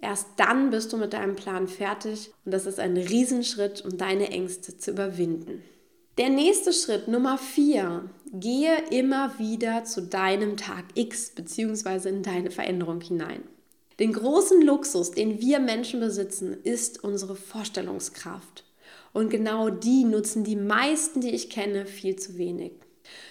Erst 0.00 0.28
dann 0.36 0.70
bist 0.70 0.92
du 0.92 0.98
mit 0.98 1.12
deinem 1.12 1.36
Plan 1.36 1.68
fertig 1.68 2.30
und 2.44 2.52
das 2.52 2.66
ist 2.66 2.78
ein 2.78 2.96
Riesenschritt, 2.96 3.84
um 3.84 3.96
deine 3.96 4.30
Ängste 4.30 4.76
zu 4.76 4.90
überwinden. 4.90 5.62
Der 6.18 6.28
nächste 6.30 6.72
Schritt, 6.72 7.08
Nummer 7.08 7.38
4, 7.38 8.08
gehe 8.32 8.76
immer 8.90 9.38
wieder 9.38 9.84
zu 9.84 10.02
deinem 10.02 10.56
Tag 10.56 10.84
X 10.94 11.30
bzw. 11.34 12.08
in 12.08 12.22
deine 12.22 12.50
Veränderung 12.50 13.00
hinein. 13.00 13.42
Den 13.98 14.12
großen 14.12 14.60
Luxus, 14.60 15.12
den 15.12 15.40
wir 15.40 15.58
Menschen 15.58 16.00
besitzen, 16.00 16.52
ist 16.62 17.02
unsere 17.02 17.34
Vorstellungskraft. 17.34 18.64
Und 19.14 19.30
genau 19.30 19.70
die 19.70 20.04
nutzen 20.04 20.44
die 20.44 20.56
meisten, 20.56 21.22
die 21.22 21.30
ich 21.30 21.48
kenne, 21.48 21.86
viel 21.86 22.16
zu 22.16 22.36
wenig. 22.36 22.72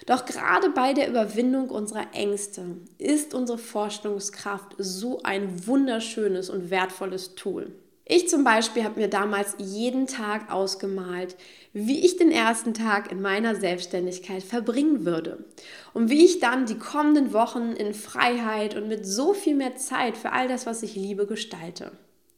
Doch 0.06 0.24
gerade 0.24 0.70
bei 0.70 0.92
der 0.92 1.08
Überwindung 1.08 1.68
unserer 1.68 2.12
Ängste 2.12 2.64
ist 2.98 3.34
unsere 3.34 3.58
Vorstellungskraft 3.58 4.74
so 4.78 5.22
ein 5.22 5.66
wunderschönes 5.66 6.50
und 6.50 6.70
wertvolles 6.70 7.36
Tool. 7.36 7.72
Ich 8.08 8.28
zum 8.28 8.44
Beispiel 8.44 8.84
habe 8.84 9.00
mir 9.00 9.08
damals 9.08 9.56
jeden 9.58 10.06
Tag 10.06 10.52
ausgemalt, 10.52 11.34
wie 11.72 12.06
ich 12.06 12.16
den 12.16 12.30
ersten 12.30 12.72
Tag 12.72 13.10
in 13.10 13.20
meiner 13.20 13.56
Selbstständigkeit 13.56 14.44
verbringen 14.44 15.04
würde 15.04 15.44
und 15.92 16.08
wie 16.08 16.24
ich 16.24 16.38
dann 16.38 16.66
die 16.66 16.78
kommenden 16.78 17.32
Wochen 17.32 17.72
in 17.72 17.94
Freiheit 17.94 18.76
und 18.76 18.86
mit 18.86 19.04
so 19.04 19.34
viel 19.34 19.56
mehr 19.56 19.74
Zeit 19.74 20.16
für 20.16 20.30
all 20.30 20.46
das, 20.46 20.66
was 20.66 20.84
ich 20.84 20.94
liebe, 20.94 21.26
gestalte. 21.26 21.90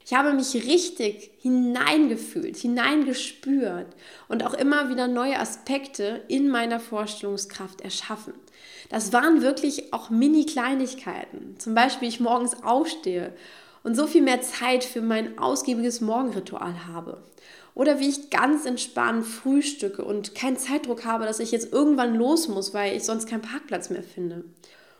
Ich 0.06 0.14
habe 0.14 0.32
mich 0.32 0.54
richtig 0.54 1.32
hineingefühlt, 1.42 2.56
hineingespürt 2.56 3.88
und 4.28 4.46
auch 4.46 4.54
immer 4.54 4.88
wieder 4.88 5.06
neue 5.06 5.38
Aspekte 5.38 6.22
in 6.28 6.48
meiner 6.48 6.80
Vorstellungskraft 6.80 7.82
erschaffen. 7.82 8.32
Das 8.88 9.12
waren 9.12 9.42
wirklich 9.42 9.92
auch 9.92 10.08
Mini-Kleinigkeiten. 10.08 11.56
Zum 11.58 11.74
Beispiel, 11.74 12.08
ich 12.08 12.20
morgens 12.20 12.62
aufstehe 12.62 13.34
und 13.88 13.94
so 13.94 14.06
viel 14.06 14.20
mehr 14.20 14.42
Zeit 14.42 14.84
für 14.84 15.00
mein 15.00 15.38
ausgiebiges 15.38 16.02
Morgenritual 16.02 16.86
habe. 16.86 17.22
Oder 17.74 18.00
wie 18.00 18.08
ich 18.10 18.28
ganz 18.28 18.66
entspannt 18.66 19.24
frühstücke 19.24 20.04
und 20.04 20.34
keinen 20.34 20.58
Zeitdruck 20.58 21.06
habe, 21.06 21.24
dass 21.24 21.40
ich 21.40 21.52
jetzt 21.52 21.72
irgendwann 21.72 22.14
los 22.14 22.48
muss, 22.48 22.74
weil 22.74 22.94
ich 22.94 23.04
sonst 23.04 23.26
keinen 23.26 23.40
Parkplatz 23.40 23.88
mehr 23.88 24.02
finde. 24.02 24.44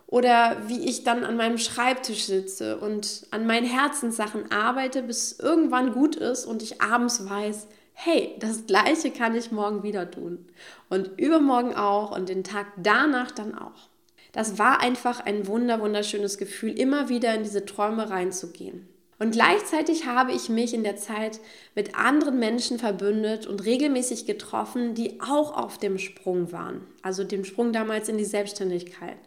Oder 0.06 0.56
wie 0.68 0.88
ich 0.88 1.04
dann 1.04 1.22
an 1.22 1.36
meinem 1.36 1.58
Schreibtisch 1.58 2.24
sitze 2.24 2.78
und 2.78 3.26
an 3.30 3.46
meinen 3.46 3.66
Herzenssachen 3.66 4.50
arbeite, 4.50 5.02
bis 5.02 5.38
irgendwann 5.38 5.92
gut 5.92 6.16
ist 6.16 6.46
und 6.46 6.62
ich 6.62 6.80
abends 6.80 7.28
weiß, 7.28 7.66
hey, 7.92 8.36
das 8.38 8.64
gleiche 8.64 9.10
kann 9.10 9.34
ich 9.34 9.52
morgen 9.52 9.82
wieder 9.82 10.10
tun. 10.10 10.46
Und 10.88 11.20
übermorgen 11.20 11.74
auch 11.74 12.16
und 12.16 12.30
den 12.30 12.42
Tag 12.42 12.68
danach 12.78 13.32
dann 13.32 13.54
auch. 13.54 13.90
Das 14.32 14.58
war 14.58 14.80
einfach 14.80 15.20
ein 15.20 15.46
wunder, 15.46 15.80
wunderschönes 15.80 16.38
Gefühl, 16.38 16.78
immer 16.78 17.08
wieder 17.08 17.34
in 17.34 17.42
diese 17.42 17.64
Träume 17.64 18.10
reinzugehen. 18.10 18.88
Und 19.18 19.32
gleichzeitig 19.32 20.06
habe 20.06 20.32
ich 20.32 20.48
mich 20.48 20.74
in 20.74 20.84
der 20.84 20.96
Zeit 20.96 21.40
mit 21.74 21.96
anderen 21.96 22.38
Menschen 22.38 22.78
verbündet 22.78 23.46
und 23.46 23.64
regelmäßig 23.64 24.26
getroffen, 24.26 24.94
die 24.94 25.20
auch 25.20 25.56
auf 25.56 25.78
dem 25.78 25.98
Sprung 25.98 26.52
waren. 26.52 26.86
Also 27.02 27.24
dem 27.24 27.44
Sprung 27.44 27.72
damals 27.72 28.08
in 28.08 28.16
die 28.16 28.24
Selbstständigkeit. 28.24 29.18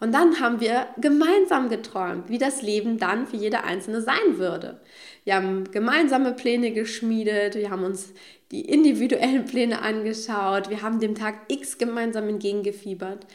Und 0.00 0.12
dann 0.12 0.40
haben 0.40 0.60
wir 0.60 0.86
gemeinsam 0.96 1.68
geträumt, 1.68 2.28
wie 2.30 2.38
das 2.38 2.62
Leben 2.62 2.98
dann 2.98 3.26
für 3.26 3.36
jede 3.36 3.64
Einzelne 3.64 4.00
sein 4.00 4.38
würde. 4.38 4.80
Wir 5.24 5.36
haben 5.36 5.70
gemeinsame 5.70 6.32
Pläne 6.32 6.72
geschmiedet, 6.72 7.54
wir 7.54 7.70
haben 7.70 7.84
uns 7.84 8.14
die 8.50 8.62
individuellen 8.62 9.44
Pläne 9.44 9.82
angeschaut, 9.82 10.70
wir 10.70 10.80
haben 10.82 10.98
dem 10.98 11.14
Tag 11.14 11.34
X 11.48 11.76
gemeinsam 11.76 12.28
entgegengefiebert. 12.28 13.26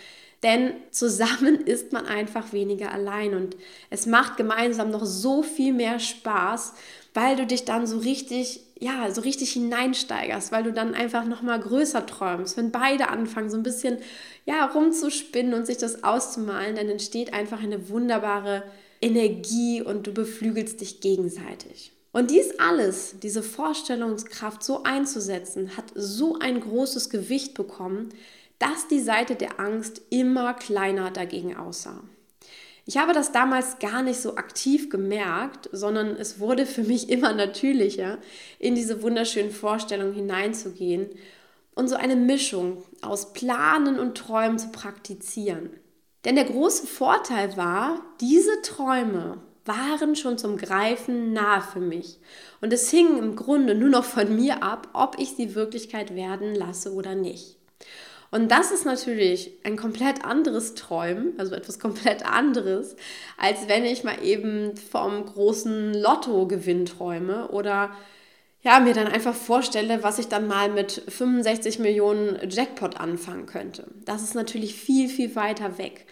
Denn 0.43 0.73
zusammen 0.91 1.61
ist 1.65 1.93
man 1.93 2.05
einfach 2.05 2.53
weniger 2.53 2.91
allein 2.91 3.33
und 3.33 3.55
es 3.89 4.05
macht 4.05 4.37
gemeinsam 4.37 4.91
noch 4.91 5.05
so 5.05 5.43
viel 5.43 5.73
mehr 5.73 5.99
Spaß, 5.99 6.73
weil 7.13 7.35
du 7.35 7.45
dich 7.45 7.65
dann 7.65 7.87
so 7.87 7.99
richtig, 7.99 8.61
ja, 8.79 9.09
so 9.11 9.21
richtig 9.21 9.53
hineinsteigerst, 9.53 10.51
weil 10.51 10.63
du 10.63 10.73
dann 10.73 10.93
einfach 10.93 11.25
noch 11.25 11.41
mal 11.41 11.59
größer 11.59 12.05
träumst. 12.05 12.57
Wenn 12.57 12.71
beide 12.71 13.07
anfangen, 13.07 13.49
so 13.49 13.57
ein 13.57 13.63
bisschen, 13.63 13.97
ja, 14.45 14.65
rumzuspinnen 14.65 15.53
und 15.53 15.65
sich 15.65 15.77
das 15.77 16.03
auszumalen, 16.03 16.75
dann 16.75 16.89
entsteht 16.89 17.33
einfach 17.33 17.63
eine 17.63 17.89
wunderbare 17.89 18.63
Energie 19.01 19.81
und 19.81 20.07
du 20.07 20.13
beflügelst 20.13 20.81
dich 20.81 20.99
gegenseitig. 20.99 21.93
Und 22.11 22.31
dies 22.31 22.59
alles, 22.59 23.15
diese 23.21 23.43
Vorstellungskraft 23.43 24.63
so 24.63 24.83
einzusetzen, 24.83 25.75
hat 25.75 25.85
so 25.95 26.39
ein 26.39 26.61
großes 26.61 27.09
Gewicht 27.09 27.53
bekommen, 27.53 28.09
dass 28.59 28.87
die 28.87 28.99
Seite 28.99 29.35
der 29.35 29.59
Angst 29.59 30.01
immer 30.09 30.53
kleiner 30.53 31.11
dagegen 31.11 31.55
aussah. 31.55 32.03
Ich 32.87 32.97
habe 32.97 33.13
das 33.13 33.31
damals 33.31 33.79
gar 33.79 34.03
nicht 34.03 34.19
so 34.19 34.35
aktiv 34.35 34.89
gemerkt, 34.89 35.69
sondern 35.71 36.15
es 36.15 36.39
wurde 36.39 36.65
für 36.65 36.83
mich 36.83 37.09
immer 37.09 37.33
natürlicher, 37.33 38.19
in 38.59 38.75
diese 38.75 39.01
wunderschönen 39.01 39.51
Vorstellungen 39.51 40.13
hineinzugehen 40.13 41.09
und 41.73 41.87
so 41.87 41.95
eine 41.95 42.15
Mischung 42.15 42.83
aus 43.01 43.33
Planen 43.33 43.99
und 43.99 44.17
Träumen 44.17 44.59
zu 44.59 44.69
praktizieren. 44.69 45.71
Denn 46.23 46.35
der 46.35 46.45
große 46.45 46.87
Vorteil 46.87 47.55
war, 47.57 48.01
diese 48.21 48.61
Träume 48.61 49.39
waren 49.65 50.15
schon 50.15 50.37
zum 50.37 50.57
Greifen 50.57 51.33
nahe 51.33 51.61
für 51.61 51.79
mich. 51.79 52.19
Und 52.61 52.71
es 52.71 52.89
hing 52.89 53.17
im 53.17 53.35
Grunde 53.35 53.75
nur 53.75 53.89
noch 53.89 54.05
von 54.05 54.35
mir 54.35 54.63
ab, 54.63 54.89
ob 54.93 55.17
ich 55.19 55.31
sie 55.31 55.55
Wirklichkeit 55.55 56.15
werden 56.15 56.55
lasse 56.55 56.93
oder 56.93 57.15
nicht. 57.15 57.57
Und 58.35 58.51
das 58.51 58.71
ist 58.71 58.85
natürlich 58.85 59.53
ein 59.63 59.77
komplett 59.77 60.25
anderes 60.25 60.75
Träumen, 60.75 61.39
also 61.39 61.55
etwas 61.55 61.79
komplett 61.85 62.25
anderes, 62.25 62.97
als 63.37 63.69
wenn 63.69 63.85
ich 63.85 64.03
mal 64.03 64.21
eben 64.21 64.75
vom 64.75 65.25
großen 65.25 65.93
Lottogewinn 65.93 66.85
träume 66.85 67.47
oder 67.47 67.95
ja, 68.61 68.81
mir 68.81 68.93
dann 68.93 69.07
einfach 69.07 69.33
vorstelle, 69.35 70.03
was 70.03 70.19
ich 70.19 70.27
dann 70.27 70.47
mal 70.47 70.69
mit 70.69 71.03
65 71.07 71.79
Millionen 71.79 72.37
Jackpot 72.49 72.97
anfangen 72.97 73.45
könnte. 73.45 73.85
Das 74.03 74.21
ist 74.21 74.35
natürlich 74.35 74.75
viel, 74.75 75.07
viel 75.07 75.33
weiter 75.37 75.77
weg. 75.77 76.05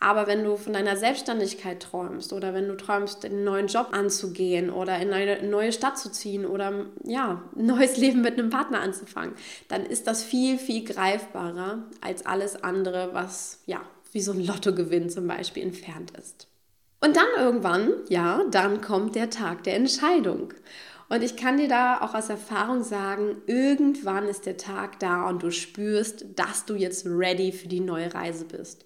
Aber 0.00 0.28
wenn 0.28 0.44
du 0.44 0.56
von 0.56 0.72
deiner 0.72 0.96
Selbstständigkeit 0.96 1.80
träumst 1.80 2.32
oder 2.32 2.54
wenn 2.54 2.68
du 2.68 2.76
träumst, 2.76 3.24
einen 3.24 3.42
neuen 3.42 3.66
Job 3.66 3.88
anzugehen 3.90 4.70
oder 4.70 4.96
in 4.98 5.12
eine 5.12 5.42
neue 5.42 5.72
Stadt 5.72 5.98
zu 5.98 6.12
ziehen 6.12 6.46
oder 6.46 6.86
ja, 7.04 7.42
ein 7.56 7.66
neues 7.66 7.96
Leben 7.96 8.20
mit 8.20 8.38
einem 8.38 8.50
Partner 8.50 8.80
anzufangen, 8.80 9.34
dann 9.66 9.84
ist 9.84 10.06
das 10.06 10.22
viel, 10.22 10.58
viel 10.58 10.84
greifbarer 10.84 11.82
als 12.00 12.24
alles 12.26 12.62
andere, 12.62 13.10
was 13.12 13.62
ja, 13.66 13.80
wie 14.12 14.20
so 14.20 14.32
ein 14.32 14.44
Lottogewinn 14.44 15.10
zum 15.10 15.26
Beispiel 15.26 15.64
entfernt 15.64 16.12
ist. 16.16 16.46
Und 17.00 17.16
dann 17.16 17.26
irgendwann, 17.36 17.92
ja, 18.08 18.44
dann 18.50 18.80
kommt 18.80 19.16
der 19.16 19.30
Tag 19.30 19.64
der 19.64 19.74
Entscheidung. 19.74 20.54
Und 21.08 21.22
ich 21.22 21.36
kann 21.36 21.56
dir 21.56 21.68
da 21.68 22.02
auch 22.02 22.14
aus 22.14 22.28
Erfahrung 22.28 22.82
sagen, 22.82 23.40
irgendwann 23.46 24.28
ist 24.28 24.46
der 24.46 24.58
Tag 24.58 25.00
da 25.00 25.26
und 25.28 25.42
du 25.42 25.50
spürst, 25.50 26.26
dass 26.36 26.66
du 26.66 26.74
jetzt 26.74 27.06
ready 27.06 27.50
für 27.50 27.68
die 27.68 27.80
neue 27.80 28.12
Reise 28.12 28.44
bist. 28.44 28.84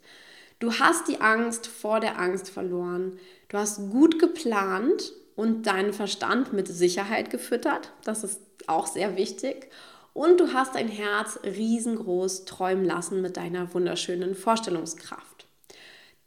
Du 0.63 0.73
hast 0.73 1.09
die 1.09 1.21
Angst 1.21 1.67
vor 1.67 1.99
der 1.99 2.21
Angst 2.21 2.49
verloren. 2.49 3.19
Du 3.49 3.59
hast 3.59 3.91
gut 3.91 4.21
geplant 4.21 5.13
und 5.35 5.67
deinen 5.67 5.93
Verstand 5.93 6.53
mit 6.53 6.69
Sicherheit 6.69 7.31
gefüttert. 7.31 7.91
Das 8.05 8.23
ist 8.23 8.41
auch 8.69 8.87
sehr 8.87 9.17
wichtig. 9.17 9.71
Und 10.13 10.39
du 10.39 10.53
hast 10.53 10.77
dein 10.77 10.87
Herz 10.87 11.41
riesengroß 11.43 12.45
träumen 12.45 12.85
lassen 12.85 13.21
mit 13.23 13.37
deiner 13.37 13.75
wunderschönen 13.75 14.37
Vorstellungskraft. 14.37 15.49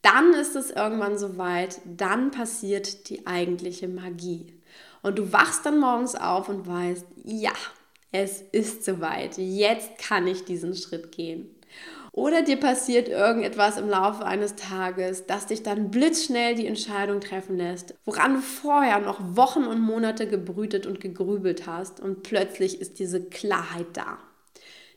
Dann 0.02 0.34
ist 0.34 0.58
es 0.58 0.70
irgendwann 0.70 1.18
soweit, 1.18 1.80
dann 1.86 2.32
passiert 2.32 3.08
die 3.08 3.26
eigentliche 3.26 3.88
Magie. 3.88 4.54
Und 5.02 5.18
du 5.18 5.32
wachst 5.32 5.66
dann 5.66 5.80
morgens 5.80 6.14
auf 6.14 6.50
und 6.50 6.68
weißt, 6.68 7.06
ja, 7.24 7.54
es 8.12 8.42
ist 8.52 8.84
soweit, 8.84 9.38
jetzt 9.38 9.98
kann 9.98 10.28
ich 10.28 10.44
diesen 10.44 10.76
Schritt 10.76 11.14
gehen. 11.14 11.55
Oder 12.16 12.44
dir 12.44 12.58
passiert 12.58 13.10
irgendetwas 13.10 13.78
im 13.78 13.90
Laufe 13.90 14.26
eines 14.26 14.56
Tages, 14.56 15.26
das 15.26 15.48
dich 15.48 15.64
dann 15.64 15.92
blitzschnell 15.92 16.56
die 16.56 16.66
Entscheidung 16.66 17.20
treffen 17.20 17.58
lässt, 17.58 17.94
woran 18.06 18.36
du 18.36 18.40
vorher 18.40 19.02
noch 19.02 19.20
Wochen 19.36 19.66
und 19.66 19.82
Monate 19.82 20.26
gebrütet 20.26 20.86
und 20.86 21.02
gegrübelt 21.02 21.68
hast 21.68 22.00
und 22.00 22.24
plötzlich 22.24 22.80
ist 22.80 23.00
diese 23.00 23.26
Klarheit 23.26 23.88
da. 23.92 24.18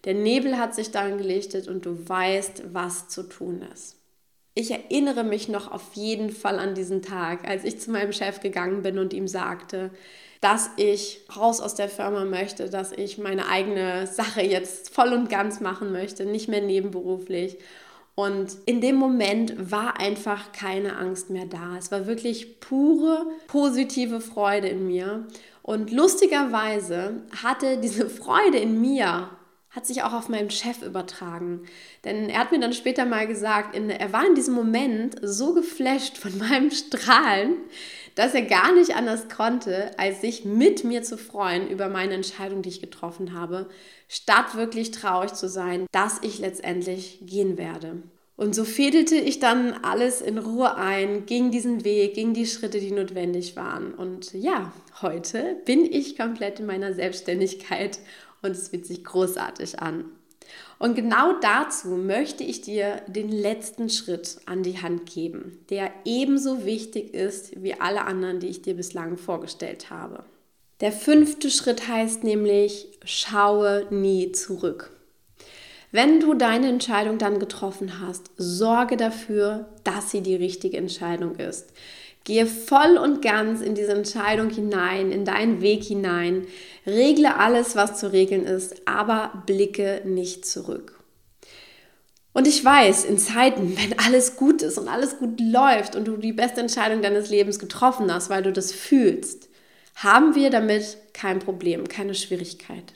Der 0.05 0.15
Nebel 0.15 0.59
hat 0.59 0.77
sich 0.77 0.93
dann 0.93 1.19
gelichtet 1.19 1.67
und 1.67 1.87
du 1.87 2.09
weißt, 2.09 2.73
was 2.73 3.09
zu 3.09 3.25
tun 3.25 3.63
ist. 3.75 3.98
Ich 4.59 4.73
erinnere 4.73 5.23
mich 5.23 5.49
noch 5.49 5.71
auf 5.71 5.95
jeden 5.95 6.31
Fall 6.31 6.59
an 6.59 6.75
diesen 6.75 7.01
Tag, 7.01 7.49
als 7.49 7.63
ich 7.63 7.79
zu 7.79 7.93
meinem 7.93 8.13
Chef 8.13 8.41
gegangen 8.41 8.83
bin 8.83 8.99
und 8.99 9.13
ihm 9.13 9.29
sagte, 9.29 9.93
dass 10.41 10.69
ich 10.75 11.21
raus 11.37 11.61
aus 11.61 11.77
der 11.77 11.89
Firma 11.89 12.25
möchte, 12.25 12.69
dass 12.69 12.91
ich 12.91 13.19
meine 13.19 13.47
eigene 13.47 14.09
Sache 14.09 14.43
jetzt 14.43 14.93
voll 14.93 15.13
und 15.13 15.31
ganz 15.31 15.61
machen 15.61 15.93
möchte, 15.93 16.27
nicht 16.27 16.49
mehr 16.49 16.61
nebenberuflich. 16.61 17.59
Und 18.17 18.57
in 18.67 18.81
dem 18.81 18.97
Moment 18.97 19.71
war 19.71 20.01
einfach 20.01 20.51
keine 20.51 20.97
Angst 20.97 21.31
mehr 21.31 21.47
da. 21.47 21.77
Es 21.79 21.93
war 21.93 22.09
wirklich 22.09 22.59
pure 22.59 23.27
positive 23.47 24.21
Freude 24.21 24.67
in 24.67 24.89
mir. 24.89 25.29
Und 25.63 25.93
lustigerweise 25.93 27.23
hatte 27.45 27.79
diese 27.79 28.11
Freude 28.11 28.59
in 28.59 28.81
mir 28.81 29.31
hat 29.71 29.87
sich 29.87 30.03
auch 30.03 30.13
auf 30.13 30.29
meinen 30.29 30.51
Chef 30.51 30.83
übertragen. 30.83 31.67
Denn 32.05 32.31
er 32.31 32.41
hat 32.41 32.53
mir 32.53 32.61
dann 32.61 32.73
später 32.73 33.05
mal 33.05 33.27
gesagt, 33.27 33.77
er 33.77 34.13
war 34.13 34.27
in 34.27 34.35
diesem 34.35 34.55
Moment 34.55 35.17
so 35.23 35.53
geflasht 35.53 36.17
von 36.17 36.37
meinem 36.39 36.71
Strahlen, 36.71 37.57
dass 38.15 38.35
er 38.35 38.43
gar 38.43 38.75
nicht 38.75 38.97
anders 38.97 39.29
konnte, 39.29 39.97
als 39.99 40.21
sich 40.23 40.45
mit 40.45 40.85
mir 40.85 41.03
zu 41.03 41.19
freuen 41.19 41.69
über 41.69 41.89
meine 41.89 42.15
Entscheidung, 42.15 42.63
die 42.63 42.71
ich 42.71 42.81
getroffen 42.81 43.33
habe, 43.33 43.69
statt 44.09 44.57
wirklich 44.57 44.91
traurig 44.91 45.35
zu 45.35 45.49
sein, 45.49 45.87
dass 45.93 46.19
ich 46.23 46.39
letztendlich 46.39 47.21
gehen 47.23 47.59
werde. 47.59 48.03
Und 48.39 48.55
so 48.55 48.65
fädelte 48.65 49.17
ich 49.17 49.41
dann 49.41 49.73
alles 49.83 50.21
in 50.21 50.39
Ruhe 50.39 50.77
ein, 50.77 51.27
ging 51.27 51.51
diesen 51.51 51.85
Weg, 51.85 52.15
ging 52.15 52.35
die 52.35 52.47
Schritte, 52.47 52.79
die 52.79 52.93
notwendig 52.93 53.57
waren. 53.57 53.93
Und 53.93 54.33
ja, 54.33 54.73
heute 55.03 55.57
bin 55.65 55.85
ich 55.85 56.17
komplett 56.17 56.61
in 56.61 56.67
meiner 56.67 56.95
Selbstständigkeit 56.95 57.99
und 58.43 58.53
es 58.53 58.69
fühlt 58.69 58.87
sich 58.87 59.05
großartig 59.05 59.81
an. 59.81 60.07
Und 60.79 60.95
genau 60.95 61.39
dazu 61.41 61.89
möchte 61.89 62.45
ich 62.45 62.61
dir 62.61 63.03
den 63.07 63.31
letzten 63.31 63.91
Schritt 63.91 64.39
an 64.47 64.63
die 64.63 64.81
Hand 64.81 65.07
geben, 65.07 65.59
der 65.71 65.91
ebenso 66.05 66.65
wichtig 66.65 67.15
ist 67.15 67.63
wie 67.63 67.81
alle 67.81 68.05
anderen, 68.05 68.41
die 68.41 68.49
ich 68.49 68.63
dir 68.63 68.75
bislang 68.75 69.17
vorgestellt 69.17 69.91
habe. 69.91 70.25
Der 70.81 70.93
fünfte 70.93 71.51
Schritt 71.51 71.89
heißt 71.89 72.23
nämlich, 72.23 72.87
schaue 73.05 73.87
nie 73.91 74.31
zurück. 74.31 74.93
Wenn 75.91 76.21
du 76.21 76.35
deine 76.35 76.69
Entscheidung 76.69 77.19
dann 77.19 77.41
getroffen 77.41 78.01
hast, 78.01 78.31
sorge 78.37 78.97
dafür, 78.97 79.67
dass 79.85 80.11
sie 80.11 80.21
die 80.21 80.37
richtige 80.37 80.77
Entscheidung 80.77 81.37
ist. 81.37 81.73
Gehe 82.29 82.45
voll 82.45 82.99
und 82.99 83.23
ganz 83.23 83.63
in 83.63 83.75
diese 83.75 83.93
Entscheidung 83.93 84.51
hinein, 84.51 85.13
in 85.13 85.25
deinen 85.25 85.63
Weg 85.63 85.83
hinein. 85.83 86.47
Regle 86.87 87.37
alles, 87.37 87.75
was 87.75 87.99
zu 87.99 88.13
regeln 88.13 88.45
ist, 88.45 88.87
aber 88.87 89.45
blicke 89.47 90.03
nicht 90.05 90.45
zurück. 90.45 91.01
Und 92.35 92.47
ich 92.47 92.63
weiß, 92.63 93.07
in 93.07 93.17
Zeiten, 93.17 93.79
wenn 93.79 93.99
alles 93.99 94.37
gut 94.37 94.61
ist 94.61 94.77
und 94.77 94.89
alles 94.89 95.19
gut 95.19 95.41
läuft 95.41 95.97
und 95.97 96.07
du 96.07 96.19
die 96.19 96.35
beste 96.35 96.61
Entscheidung 96.61 97.01
deines 97.01 97.31
Lebens 97.31 97.59
getroffen 97.59 98.13
hast, 98.13 98.29
weil 98.29 98.43
du 98.43 98.53
das 98.53 98.73
fühlst, 98.73 99.49
haben 99.95 100.35
wir 100.35 100.51
damit 100.51 100.99
kein 101.15 101.39
Problem, 101.39 101.89
keine 101.89 102.15
Schwierigkeit. 102.15 102.93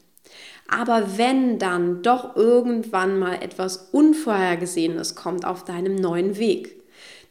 Aber 0.69 1.17
wenn 1.17 1.59
dann 1.59 2.03
doch 2.03 2.37
irgendwann 2.37 3.19
mal 3.19 3.37
etwas 3.37 3.89
Unvorhergesehenes 3.93 5.15
kommt 5.15 5.47
auf 5.47 5.65
deinem 5.65 5.95
neuen 5.95 6.37
Weg, 6.37 6.82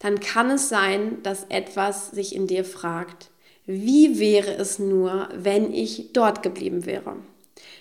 dann 0.01 0.19
kann 0.19 0.49
es 0.49 0.67
sein, 0.67 1.21
dass 1.21 1.45
etwas 1.49 2.11
sich 2.11 2.35
in 2.35 2.47
dir 2.47 2.65
fragt, 2.65 3.29
wie 3.65 4.19
wäre 4.19 4.53
es 4.55 4.79
nur, 4.79 5.29
wenn 5.35 5.71
ich 5.73 6.09
dort 6.13 6.41
geblieben 6.41 6.85
wäre, 6.85 7.17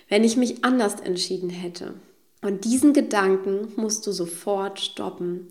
wenn 0.07 0.23
ich 0.23 0.37
mich 0.37 0.63
anders 0.63 1.01
entschieden 1.01 1.49
hätte. 1.49 1.95
Und 2.43 2.65
diesen 2.65 2.93
Gedanken 2.93 3.69
musst 3.75 4.05
du 4.05 4.11
sofort 4.11 4.79
stoppen. 4.79 5.47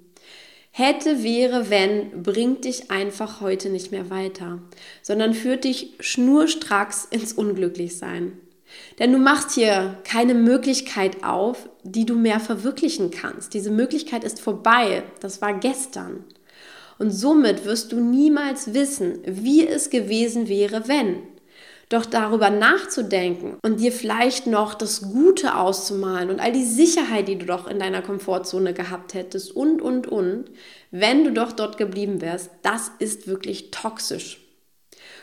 Hätte, 0.70 1.24
wäre, 1.24 1.70
wenn, 1.70 2.22
bringt 2.22 2.64
dich 2.64 2.92
einfach 2.92 3.40
heute 3.40 3.70
nicht 3.70 3.90
mehr 3.90 4.08
weiter, 4.08 4.60
sondern 5.02 5.34
führt 5.34 5.64
dich 5.64 5.94
schnurstracks 5.98 7.06
ins 7.10 7.32
Unglücklichsein. 7.32 8.38
Denn 9.00 9.10
du 9.10 9.18
machst 9.18 9.52
hier 9.52 9.98
keine 10.04 10.34
Möglichkeit 10.34 11.24
auf, 11.24 11.68
die 11.82 12.06
du 12.06 12.14
mehr 12.14 12.38
verwirklichen 12.38 13.10
kannst. 13.10 13.54
Diese 13.54 13.72
Möglichkeit 13.72 14.22
ist 14.22 14.40
vorbei. 14.40 15.02
Das 15.18 15.42
war 15.42 15.58
gestern. 15.58 16.24
Und 17.00 17.12
somit 17.12 17.64
wirst 17.64 17.92
du 17.92 17.96
niemals 17.98 18.74
wissen, 18.74 19.20
wie 19.24 19.66
es 19.66 19.88
gewesen 19.88 20.48
wäre, 20.48 20.86
wenn. 20.86 21.22
Doch 21.88 22.04
darüber 22.04 22.50
nachzudenken 22.50 23.56
und 23.64 23.80
dir 23.80 23.90
vielleicht 23.90 24.46
noch 24.46 24.74
das 24.74 25.00
Gute 25.00 25.56
auszumalen 25.56 26.28
und 26.28 26.40
all 26.40 26.52
die 26.52 26.66
Sicherheit, 26.66 27.26
die 27.26 27.38
du 27.38 27.46
doch 27.46 27.66
in 27.66 27.78
deiner 27.78 28.02
Komfortzone 28.02 28.74
gehabt 28.74 29.14
hättest 29.14 29.56
und, 29.56 29.80
und, 29.80 30.08
und, 30.08 30.50
wenn 30.90 31.24
du 31.24 31.32
doch 31.32 31.52
dort 31.52 31.78
geblieben 31.78 32.20
wärst, 32.20 32.50
das 32.62 32.92
ist 32.98 33.26
wirklich 33.26 33.70
toxisch. 33.70 34.38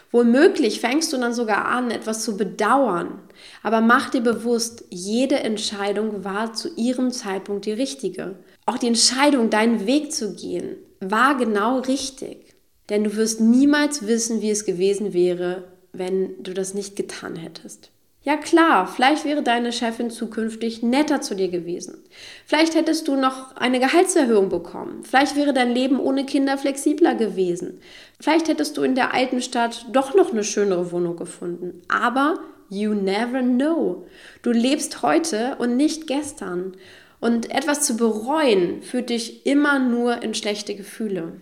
Womöglich 0.09 0.79
fängst 0.79 1.13
du 1.13 1.17
dann 1.17 1.33
sogar 1.33 1.65
an, 1.65 1.91
etwas 1.91 2.23
zu 2.23 2.37
bedauern. 2.37 3.21
Aber 3.61 3.81
mach 3.81 4.09
dir 4.09 4.21
bewusst, 4.21 4.85
jede 4.89 5.41
Entscheidung 5.41 6.23
war 6.23 6.53
zu 6.53 6.73
ihrem 6.75 7.11
Zeitpunkt 7.11 7.65
die 7.65 7.73
richtige. 7.73 8.39
Auch 8.65 8.79
die 8.79 8.87
Entscheidung, 8.87 9.51
deinen 9.51 9.85
Weg 9.85 10.11
zu 10.11 10.33
gehen, 10.33 10.77
war 10.99 11.37
genau 11.37 11.79
richtig. 11.79 12.55
Denn 12.89 13.03
du 13.03 13.15
wirst 13.15 13.41
niemals 13.41 14.07
wissen, 14.07 14.41
wie 14.41 14.49
es 14.49 14.65
gewesen 14.65 15.13
wäre, 15.13 15.65
wenn 15.91 16.41
du 16.41 16.53
das 16.53 16.73
nicht 16.73 16.95
getan 16.95 17.35
hättest. 17.35 17.91
Ja 18.23 18.35
klar, 18.35 18.87
vielleicht 18.87 19.23
wäre 19.23 19.41
deine 19.41 19.71
Chefin 19.71 20.11
zukünftig 20.11 20.83
netter 20.83 21.21
zu 21.21 21.33
dir 21.33 21.47
gewesen. 21.47 22.03
Vielleicht 22.45 22.75
hättest 22.75 23.07
du 23.07 23.15
noch 23.15 23.55
eine 23.55 23.79
Gehaltserhöhung 23.79 24.49
bekommen. 24.49 25.03
Vielleicht 25.03 25.37
wäre 25.37 25.53
dein 25.53 25.71
Leben 25.71 25.97
ohne 25.97 26.25
Kinder 26.25 26.57
flexibler 26.57 27.15
gewesen. 27.15 27.79
Vielleicht 28.19 28.49
hättest 28.49 28.75
du 28.75 28.83
in 28.83 28.95
der 28.95 29.13
alten 29.13 29.41
Stadt 29.41 29.85
doch 29.93 30.13
noch 30.13 30.33
eine 30.33 30.43
schönere 30.43 30.91
Wohnung 30.91 31.15
gefunden. 31.15 31.81
Aber 31.87 32.39
you 32.69 32.93
never 32.93 33.41
know. 33.41 34.05
Du 34.41 34.51
lebst 34.51 35.03
heute 35.03 35.55
und 35.59 35.77
nicht 35.77 36.05
gestern. 36.07 36.73
Und 37.19 37.49
etwas 37.51 37.81
zu 37.81 37.97
bereuen 37.97 38.83
führt 38.83 39.09
dich 39.09 39.45
immer 39.45 39.79
nur 39.79 40.21
in 40.21 40.33
schlechte 40.33 40.75
Gefühle. 40.75 41.41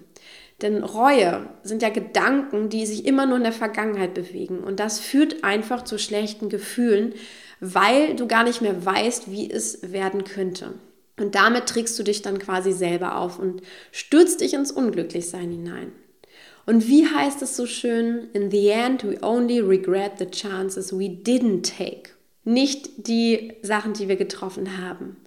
Denn 0.61 0.83
Reue 0.83 1.49
sind 1.63 1.81
ja 1.81 1.89
Gedanken, 1.89 2.69
die 2.69 2.85
sich 2.85 3.05
immer 3.05 3.25
nur 3.25 3.38
in 3.38 3.43
der 3.43 3.51
Vergangenheit 3.51 4.13
bewegen. 4.13 4.59
Und 4.59 4.79
das 4.79 4.99
führt 4.99 5.43
einfach 5.43 5.83
zu 5.83 5.97
schlechten 5.97 6.47
Gefühlen, 6.47 7.13
weil 7.59 8.15
du 8.15 8.27
gar 8.27 8.43
nicht 8.43 8.61
mehr 8.61 8.85
weißt, 8.85 9.29
wie 9.31 9.51
es 9.51 9.91
werden 9.91 10.23
könnte. 10.23 10.75
Und 11.17 11.35
damit 11.35 11.67
trägst 11.67 11.97
du 11.99 12.03
dich 12.03 12.21
dann 12.21 12.39
quasi 12.39 12.71
selber 12.71 13.17
auf 13.17 13.39
und 13.39 13.61
stürzt 13.91 14.41
dich 14.41 14.53
ins 14.53 14.71
Unglücklichsein 14.71 15.49
hinein. 15.49 15.91
Und 16.65 16.88
wie 16.88 17.05
heißt 17.05 17.41
es 17.41 17.55
so 17.55 17.65
schön? 17.65 18.29
In 18.33 18.49
the 18.49 18.69
end, 18.69 19.03
we 19.03 19.17
only 19.21 19.59
regret 19.59 20.13
the 20.17 20.25
chances 20.25 20.91
we 20.91 21.05
didn't 21.05 21.63
take. 21.63 22.11
Nicht 22.43 23.07
die 23.07 23.53
Sachen, 23.61 23.93
die 23.93 24.07
wir 24.07 24.15
getroffen 24.15 24.77
haben. 24.77 25.17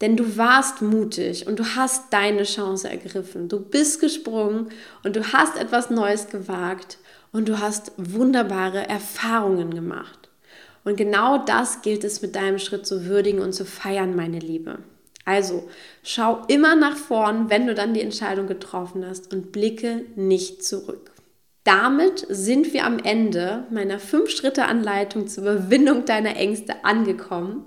Denn 0.00 0.16
du 0.16 0.36
warst 0.36 0.80
mutig 0.80 1.46
und 1.46 1.58
du 1.58 1.64
hast 1.76 2.12
deine 2.12 2.44
Chance 2.44 2.88
ergriffen. 2.88 3.48
Du 3.48 3.60
bist 3.60 4.00
gesprungen 4.00 4.70
und 5.04 5.16
du 5.16 5.32
hast 5.32 5.58
etwas 5.58 5.90
Neues 5.90 6.28
gewagt 6.28 6.98
und 7.32 7.48
du 7.48 7.60
hast 7.60 7.92
wunderbare 7.96 8.88
Erfahrungen 8.88 9.74
gemacht. 9.74 10.30
Und 10.84 10.96
genau 10.96 11.38
das 11.44 11.82
gilt 11.82 12.04
es 12.04 12.22
mit 12.22 12.34
deinem 12.34 12.58
Schritt 12.58 12.86
zu 12.86 13.04
würdigen 13.04 13.40
und 13.40 13.52
zu 13.52 13.66
feiern, 13.66 14.16
meine 14.16 14.38
Liebe. 14.38 14.78
Also 15.26 15.68
schau 16.02 16.42
immer 16.48 16.74
nach 16.74 16.96
vorn, 16.96 17.50
wenn 17.50 17.66
du 17.66 17.74
dann 17.74 17.92
die 17.92 18.00
Entscheidung 18.00 18.46
getroffen 18.46 19.06
hast 19.06 19.32
und 19.32 19.52
blicke 19.52 20.06
nicht 20.16 20.64
zurück. 20.64 21.12
Damit 21.64 22.26
sind 22.30 22.72
wir 22.72 22.86
am 22.86 22.98
Ende 22.98 23.66
meiner 23.70 24.00
5-Schritte-Anleitung 24.00 25.28
zur 25.28 25.44
Überwindung 25.44 26.06
deiner 26.06 26.36
Ängste 26.36 26.84
angekommen. 26.84 27.66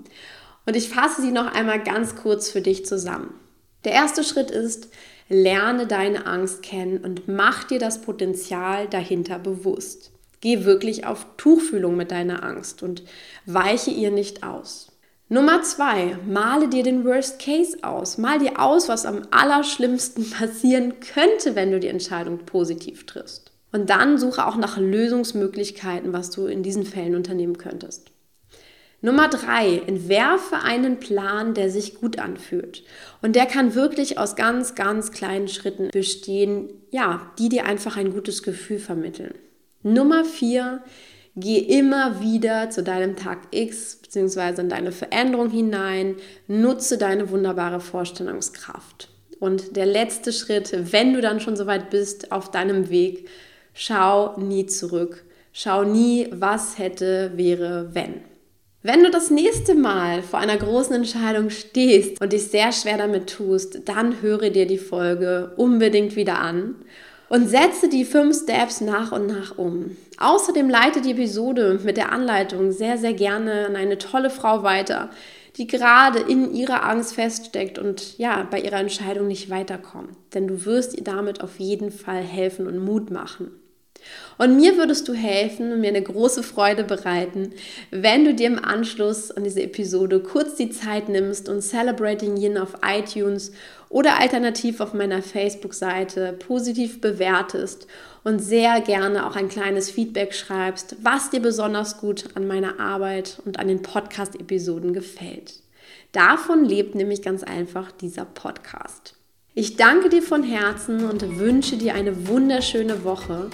Und 0.66 0.76
ich 0.76 0.88
fasse 0.88 1.22
sie 1.22 1.32
noch 1.32 1.52
einmal 1.52 1.82
ganz 1.82 2.16
kurz 2.16 2.50
für 2.50 2.60
dich 2.60 2.86
zusammen. 2.86 3.34
Der 3.84 3.92
erste 3.92 4.24
Schritt 4.24 4.50
ist, 4.50 4.88
lerne 5.28 5.86
deine 5.86 6.26
Angst 6.26 6.62
kennen 6.62 6.98
und 6.98 7.28
mach 7.28 7.64
dir 7.64 7.78
das 7.78 8.00
Potenzial 8.00 8.88
dahinter 8.88 9.38
bewusst. 9.38 10.10
Geh 10.40 10.64
wirklich 10.64 11.06
auf 11.06 11.26
Tuchfühlung 11.36 11.96
mit 11.96 12.10
deiner 12.10 12.42
Angst 12.42 12.82
und 12.82 13.02
weiche 13.46 13.90
ihr 13.90 14.10
nicht 14.10 14.42
aus. 14.42 14.92
Nummer 15.30 15.62
zwei, 15.62 16.18
male 16.26 16.68
dir 16.68 16.82
den 16.82 17.04
Worst 17.04 17.40
Case 17.40 17.78
aus. 17.80 18.18
Mal 18.18 18.38
dir 18.38 18.60
aus, 18.60 18.88
was 18.88 19.06
am 19.06 19.22
allerschlimmsten 19.30 20.28
passieren 20.38 21.00
könnte, 21.00 21.54
wenn 21.54 21.70
du 21.70 21.80
die 21.80 21.88
Entscheidung 21.88 22.38
positiv 22.44 23.06
triffst. 23.06 23.50
Und 23.72 23.90
dann 23.90 24.18
suche 24.18 24.46
auch 24.46 24.56
nach 24.56 24.76
Lösungsmöglichkeiten, 24.76 26.12
was 26.12 26.30
du 26.30 26.46
in 26.46 26.62
diesen 26.62 26.84
Fällen 26.84 27.16
unternehmen 27.16 27.58
könntest. 27.58 28.12
Nummer 29.04 29.28
drei, 29.28 29.82
entwerfe 29.86 30.62
einen 30.62 30.98
Plan, 30.98 31.52
der 31.52 31.68
sich 31.68 31.96
gut 31.96 32.18
anfühlt. 32.18 32.84
Und 33.20 33.36
der 33.36 33.44
kann 33.44 33.74
wirklich 33.74 34.16
aus 34.16 34.34
ganz, 34.34 34.74
ganz 34.74 35.12
kleinen 35.12 35.48
Schritten 35.48 35.88
bestehen, 35.92 36.70
ja, 36.90 37.30
die 37.38 37.50
dir 37.50 37.66
einfach 37.66 37.98
ein 37.98 38.14
gutes 38.14 38.42
Gefühl 38.42 38.78
vermitteln. 38.78 39.34
Nummer 39.82 40.24
vier, 40.24 40.82
geh 41.36 41.58
immer 41.58 42.22
wieder 42.22 42.70
zu 42.70 42.82
deinem 42.82 43.14
Tag 43.14 43.40
X 43.50 43.96
bzw. 43.96 44.62
in 44.62 44.70
deine 44.70 44.90
Veränderung 44.90 45.50
hinein, 45.50 46.16
nutze 46.46 46.96
deine 46.96 47.28
wunderbare 47.28 47.80
Vorstellungskraft. 47.80 49.10
Und 49.38 49.76
der 49.76 49.84
letzte 49.84 50.32
Schritt, 50.32 50.92
wenn 50.92 51.12
du 51.12 51.20
dann 51.20 51.40
schon 51.40 51.56
so 51.56 51.66
weit 51.66 51.90
bist 51.90 52.32
auf 52.32 52.50
deinem 52.50 52.88
Weg, 52.88 53.28
schau 53.74 54.40
nie 54.40 54.64
zurück. 54.64 55.24
Schau 55.52 55.84
nie, 55.84 56.28
was 56.32 56.78
hätte, 56.78 57.32
wäre, 57.36 57.90
wenn. 57.92 58.22
Wenn 58.86 59.02
du 59.02 59.10
das 59.10 59.30
nächste 59.30 59.74
Mal 59.74 60.22
vor 60.22 60.40
einer 60.40 60.58
großen 60.58 60.94
Entscheidung 60.94 61.48
stehst 61.48 62.20
und 62.20 62.34
dich 62.34 62.48
sehr 62.48 62.70
schwer 62.70 62.98
damit 62.98 63.30
tust, 63.30 63.88
dann 63.88 64.20
höre 64.20 64.50
dir 64.50 64.66
die 64.66 64.76
Folge 64.76 65.52
unbedingt 65.56 66.16
wieder 66.16 66.38
an 66.38 66.74
und 67.30 67.48
setze 67.48 67.88
die 67.88 68.04
fünf 68.04 68.42
Steps 68.42 68.82
nach 68.82 69.10
und 69.10 69.26
nach 69.26 69.56
um. 69.56 69.96
Außerdem 70.18 70.68
leite 70.68 71.00
die 71.00 71.12
Episode 71.12 71.80
mit 71.82 71.96
der 71.96 72.12
Anleitung 72.12 72.72
sehr, 72.72 72.98
sehr 72.98 73.14
gerne 73.14 73.68
an 73.68 73.76
eine 73.76 73.96
tolle 73.96 74.28
Frau 74.28 74.62
weiter, 74.64 75.08
die 75.56 75.66
gerade 75.66 76.18
in 76.18 76.52
ihrer 76.52 76.84
Angst 76.84 77.14
feststeckt 77.14 77.78
und 77.78 78.18
ja, 78.18 78.46
bei 78.50 78.60
ihrer 78.60 78.80
Entscheidung 78.80 79.28
nicht 79.28 79.48
weiterkommt. 79.48 80.10
Denn 80.34 80.46
du 80.46 80.66
wirst 80.66 80.94
ihr 80.94 81.04
damit 81.04 81.42
auf 81.42 81.58
jeden 81.58 81.90
Fall 81.90 82.20
helfen 82.20 82.66
und 82.66 82.84
Mut 82.84 83.10
machen. 83.10 83.50
Und 84.38 84.56
mir 84.56 84.76
würdest 84.76 85.06
du 85.08 85.14
helfen 85.14 85.72
und 85.72 85.80
mir 85.80 85.88
eine 85.88 86.02
große 86.02 86.42
Freude 86.42 86.84
bereiten, 86.84 87.52
wenn 87.90 88.24
du 88.24 88.34
dir 88.34 88.48
im 88.48 88.64
Anschluss 88.64 89.30
an 89.30 89.44
diese 89.44 89.62
Episode 89.62 90.20
kurz 90.20 90.56
die 90.56 90.70
Zeit 90.70 91.08
nimmst 91.08 91.48
und 91.48 91.62
Celebrating 91.62 92.36
Yin 92.36 92.58
auf 92.58 92.74
iTunes 92.84 93.52
oder 93.88 94.18
alternativ 94.18 94.80
auf 94.80 94.92
meiner 94.92 95.22
Facebook-Seite 95.22 96.32
positiv 96.32 97.00
bewertest 97.00 97.86
und 98.24 98.40
sehr 98.40 98.80
gerne 98.80 99.26
auch 99.26 99.36
ein 99.36 99.48
kleines 99.48 99.90
Feedback 99.90 100.34
schreibst, 100.34 100.96
was 101.02 101.30
dir 101.30 101.40
besonders 101.40 101.98
gut 101.98 102.24
an 102.34 102.46
meiner 102.46 102.80
Arbeit 102.80 103.40
und 103.44 103.58
an 103.60 103.68
den 103.68 103.82
Podcast-Episoden 103.82 104.94
gefällt. 104.94 105.60
Davon 106.10 106.64
lebt 106.64 106.94
nämlich 106.94 107.22
ganz 107.22 107.42
einfach 107.44 107.92
dieser 107.92 108.24
Podcast. 108.24 109.14
Ich 109.54 109.76
danke 109.76 110.08
dir 110.08 110.22
von 110.22 110.42
Herzen 110.42 111.08
und 111.08 111.38
wünsche 111.38 111.76
dir 111.76 111.94
eine 111.94 112.26
wunderschöne 112.26 113.04
Woche. 113.04 113.50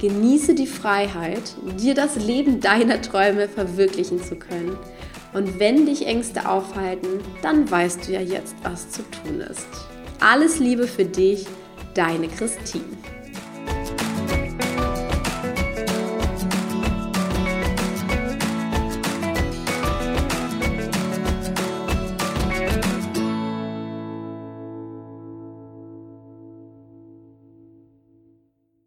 Genieße 0.00 0.54
die 0.54 0.66
Freiheit, 0.66 1.54
dir 1.80 1.94
das 1.94 2.16
Leben 2.16 2.60
deiner 2.60 3.02
Träume 3.02 3.48
verwirklichen 3.48 4.22
zu 4.22 4.36
können. 4.36 4.76
Und 5.34 5.58
wenn 5.58 5.86
dich 5.86 6.06
Ängste 6.06 6.48
aufhalten, 6.48 7.20
dann 7.42 7.70
weißt 7.70 8.06
du 8.06 8.12
ja 8.12 8.20
jetzt, 8.20 8.54
was 8.62 8.90
zu 8.90 9.02
tun 9.02 9.40
ist. 9.40 9.66
Alles 10.20 10.58
Liebe 10.58 10.86
für 10.86 11.04
dich, 11.04 11.46
deine 11.94 12.28
Christine. 12.28 12.84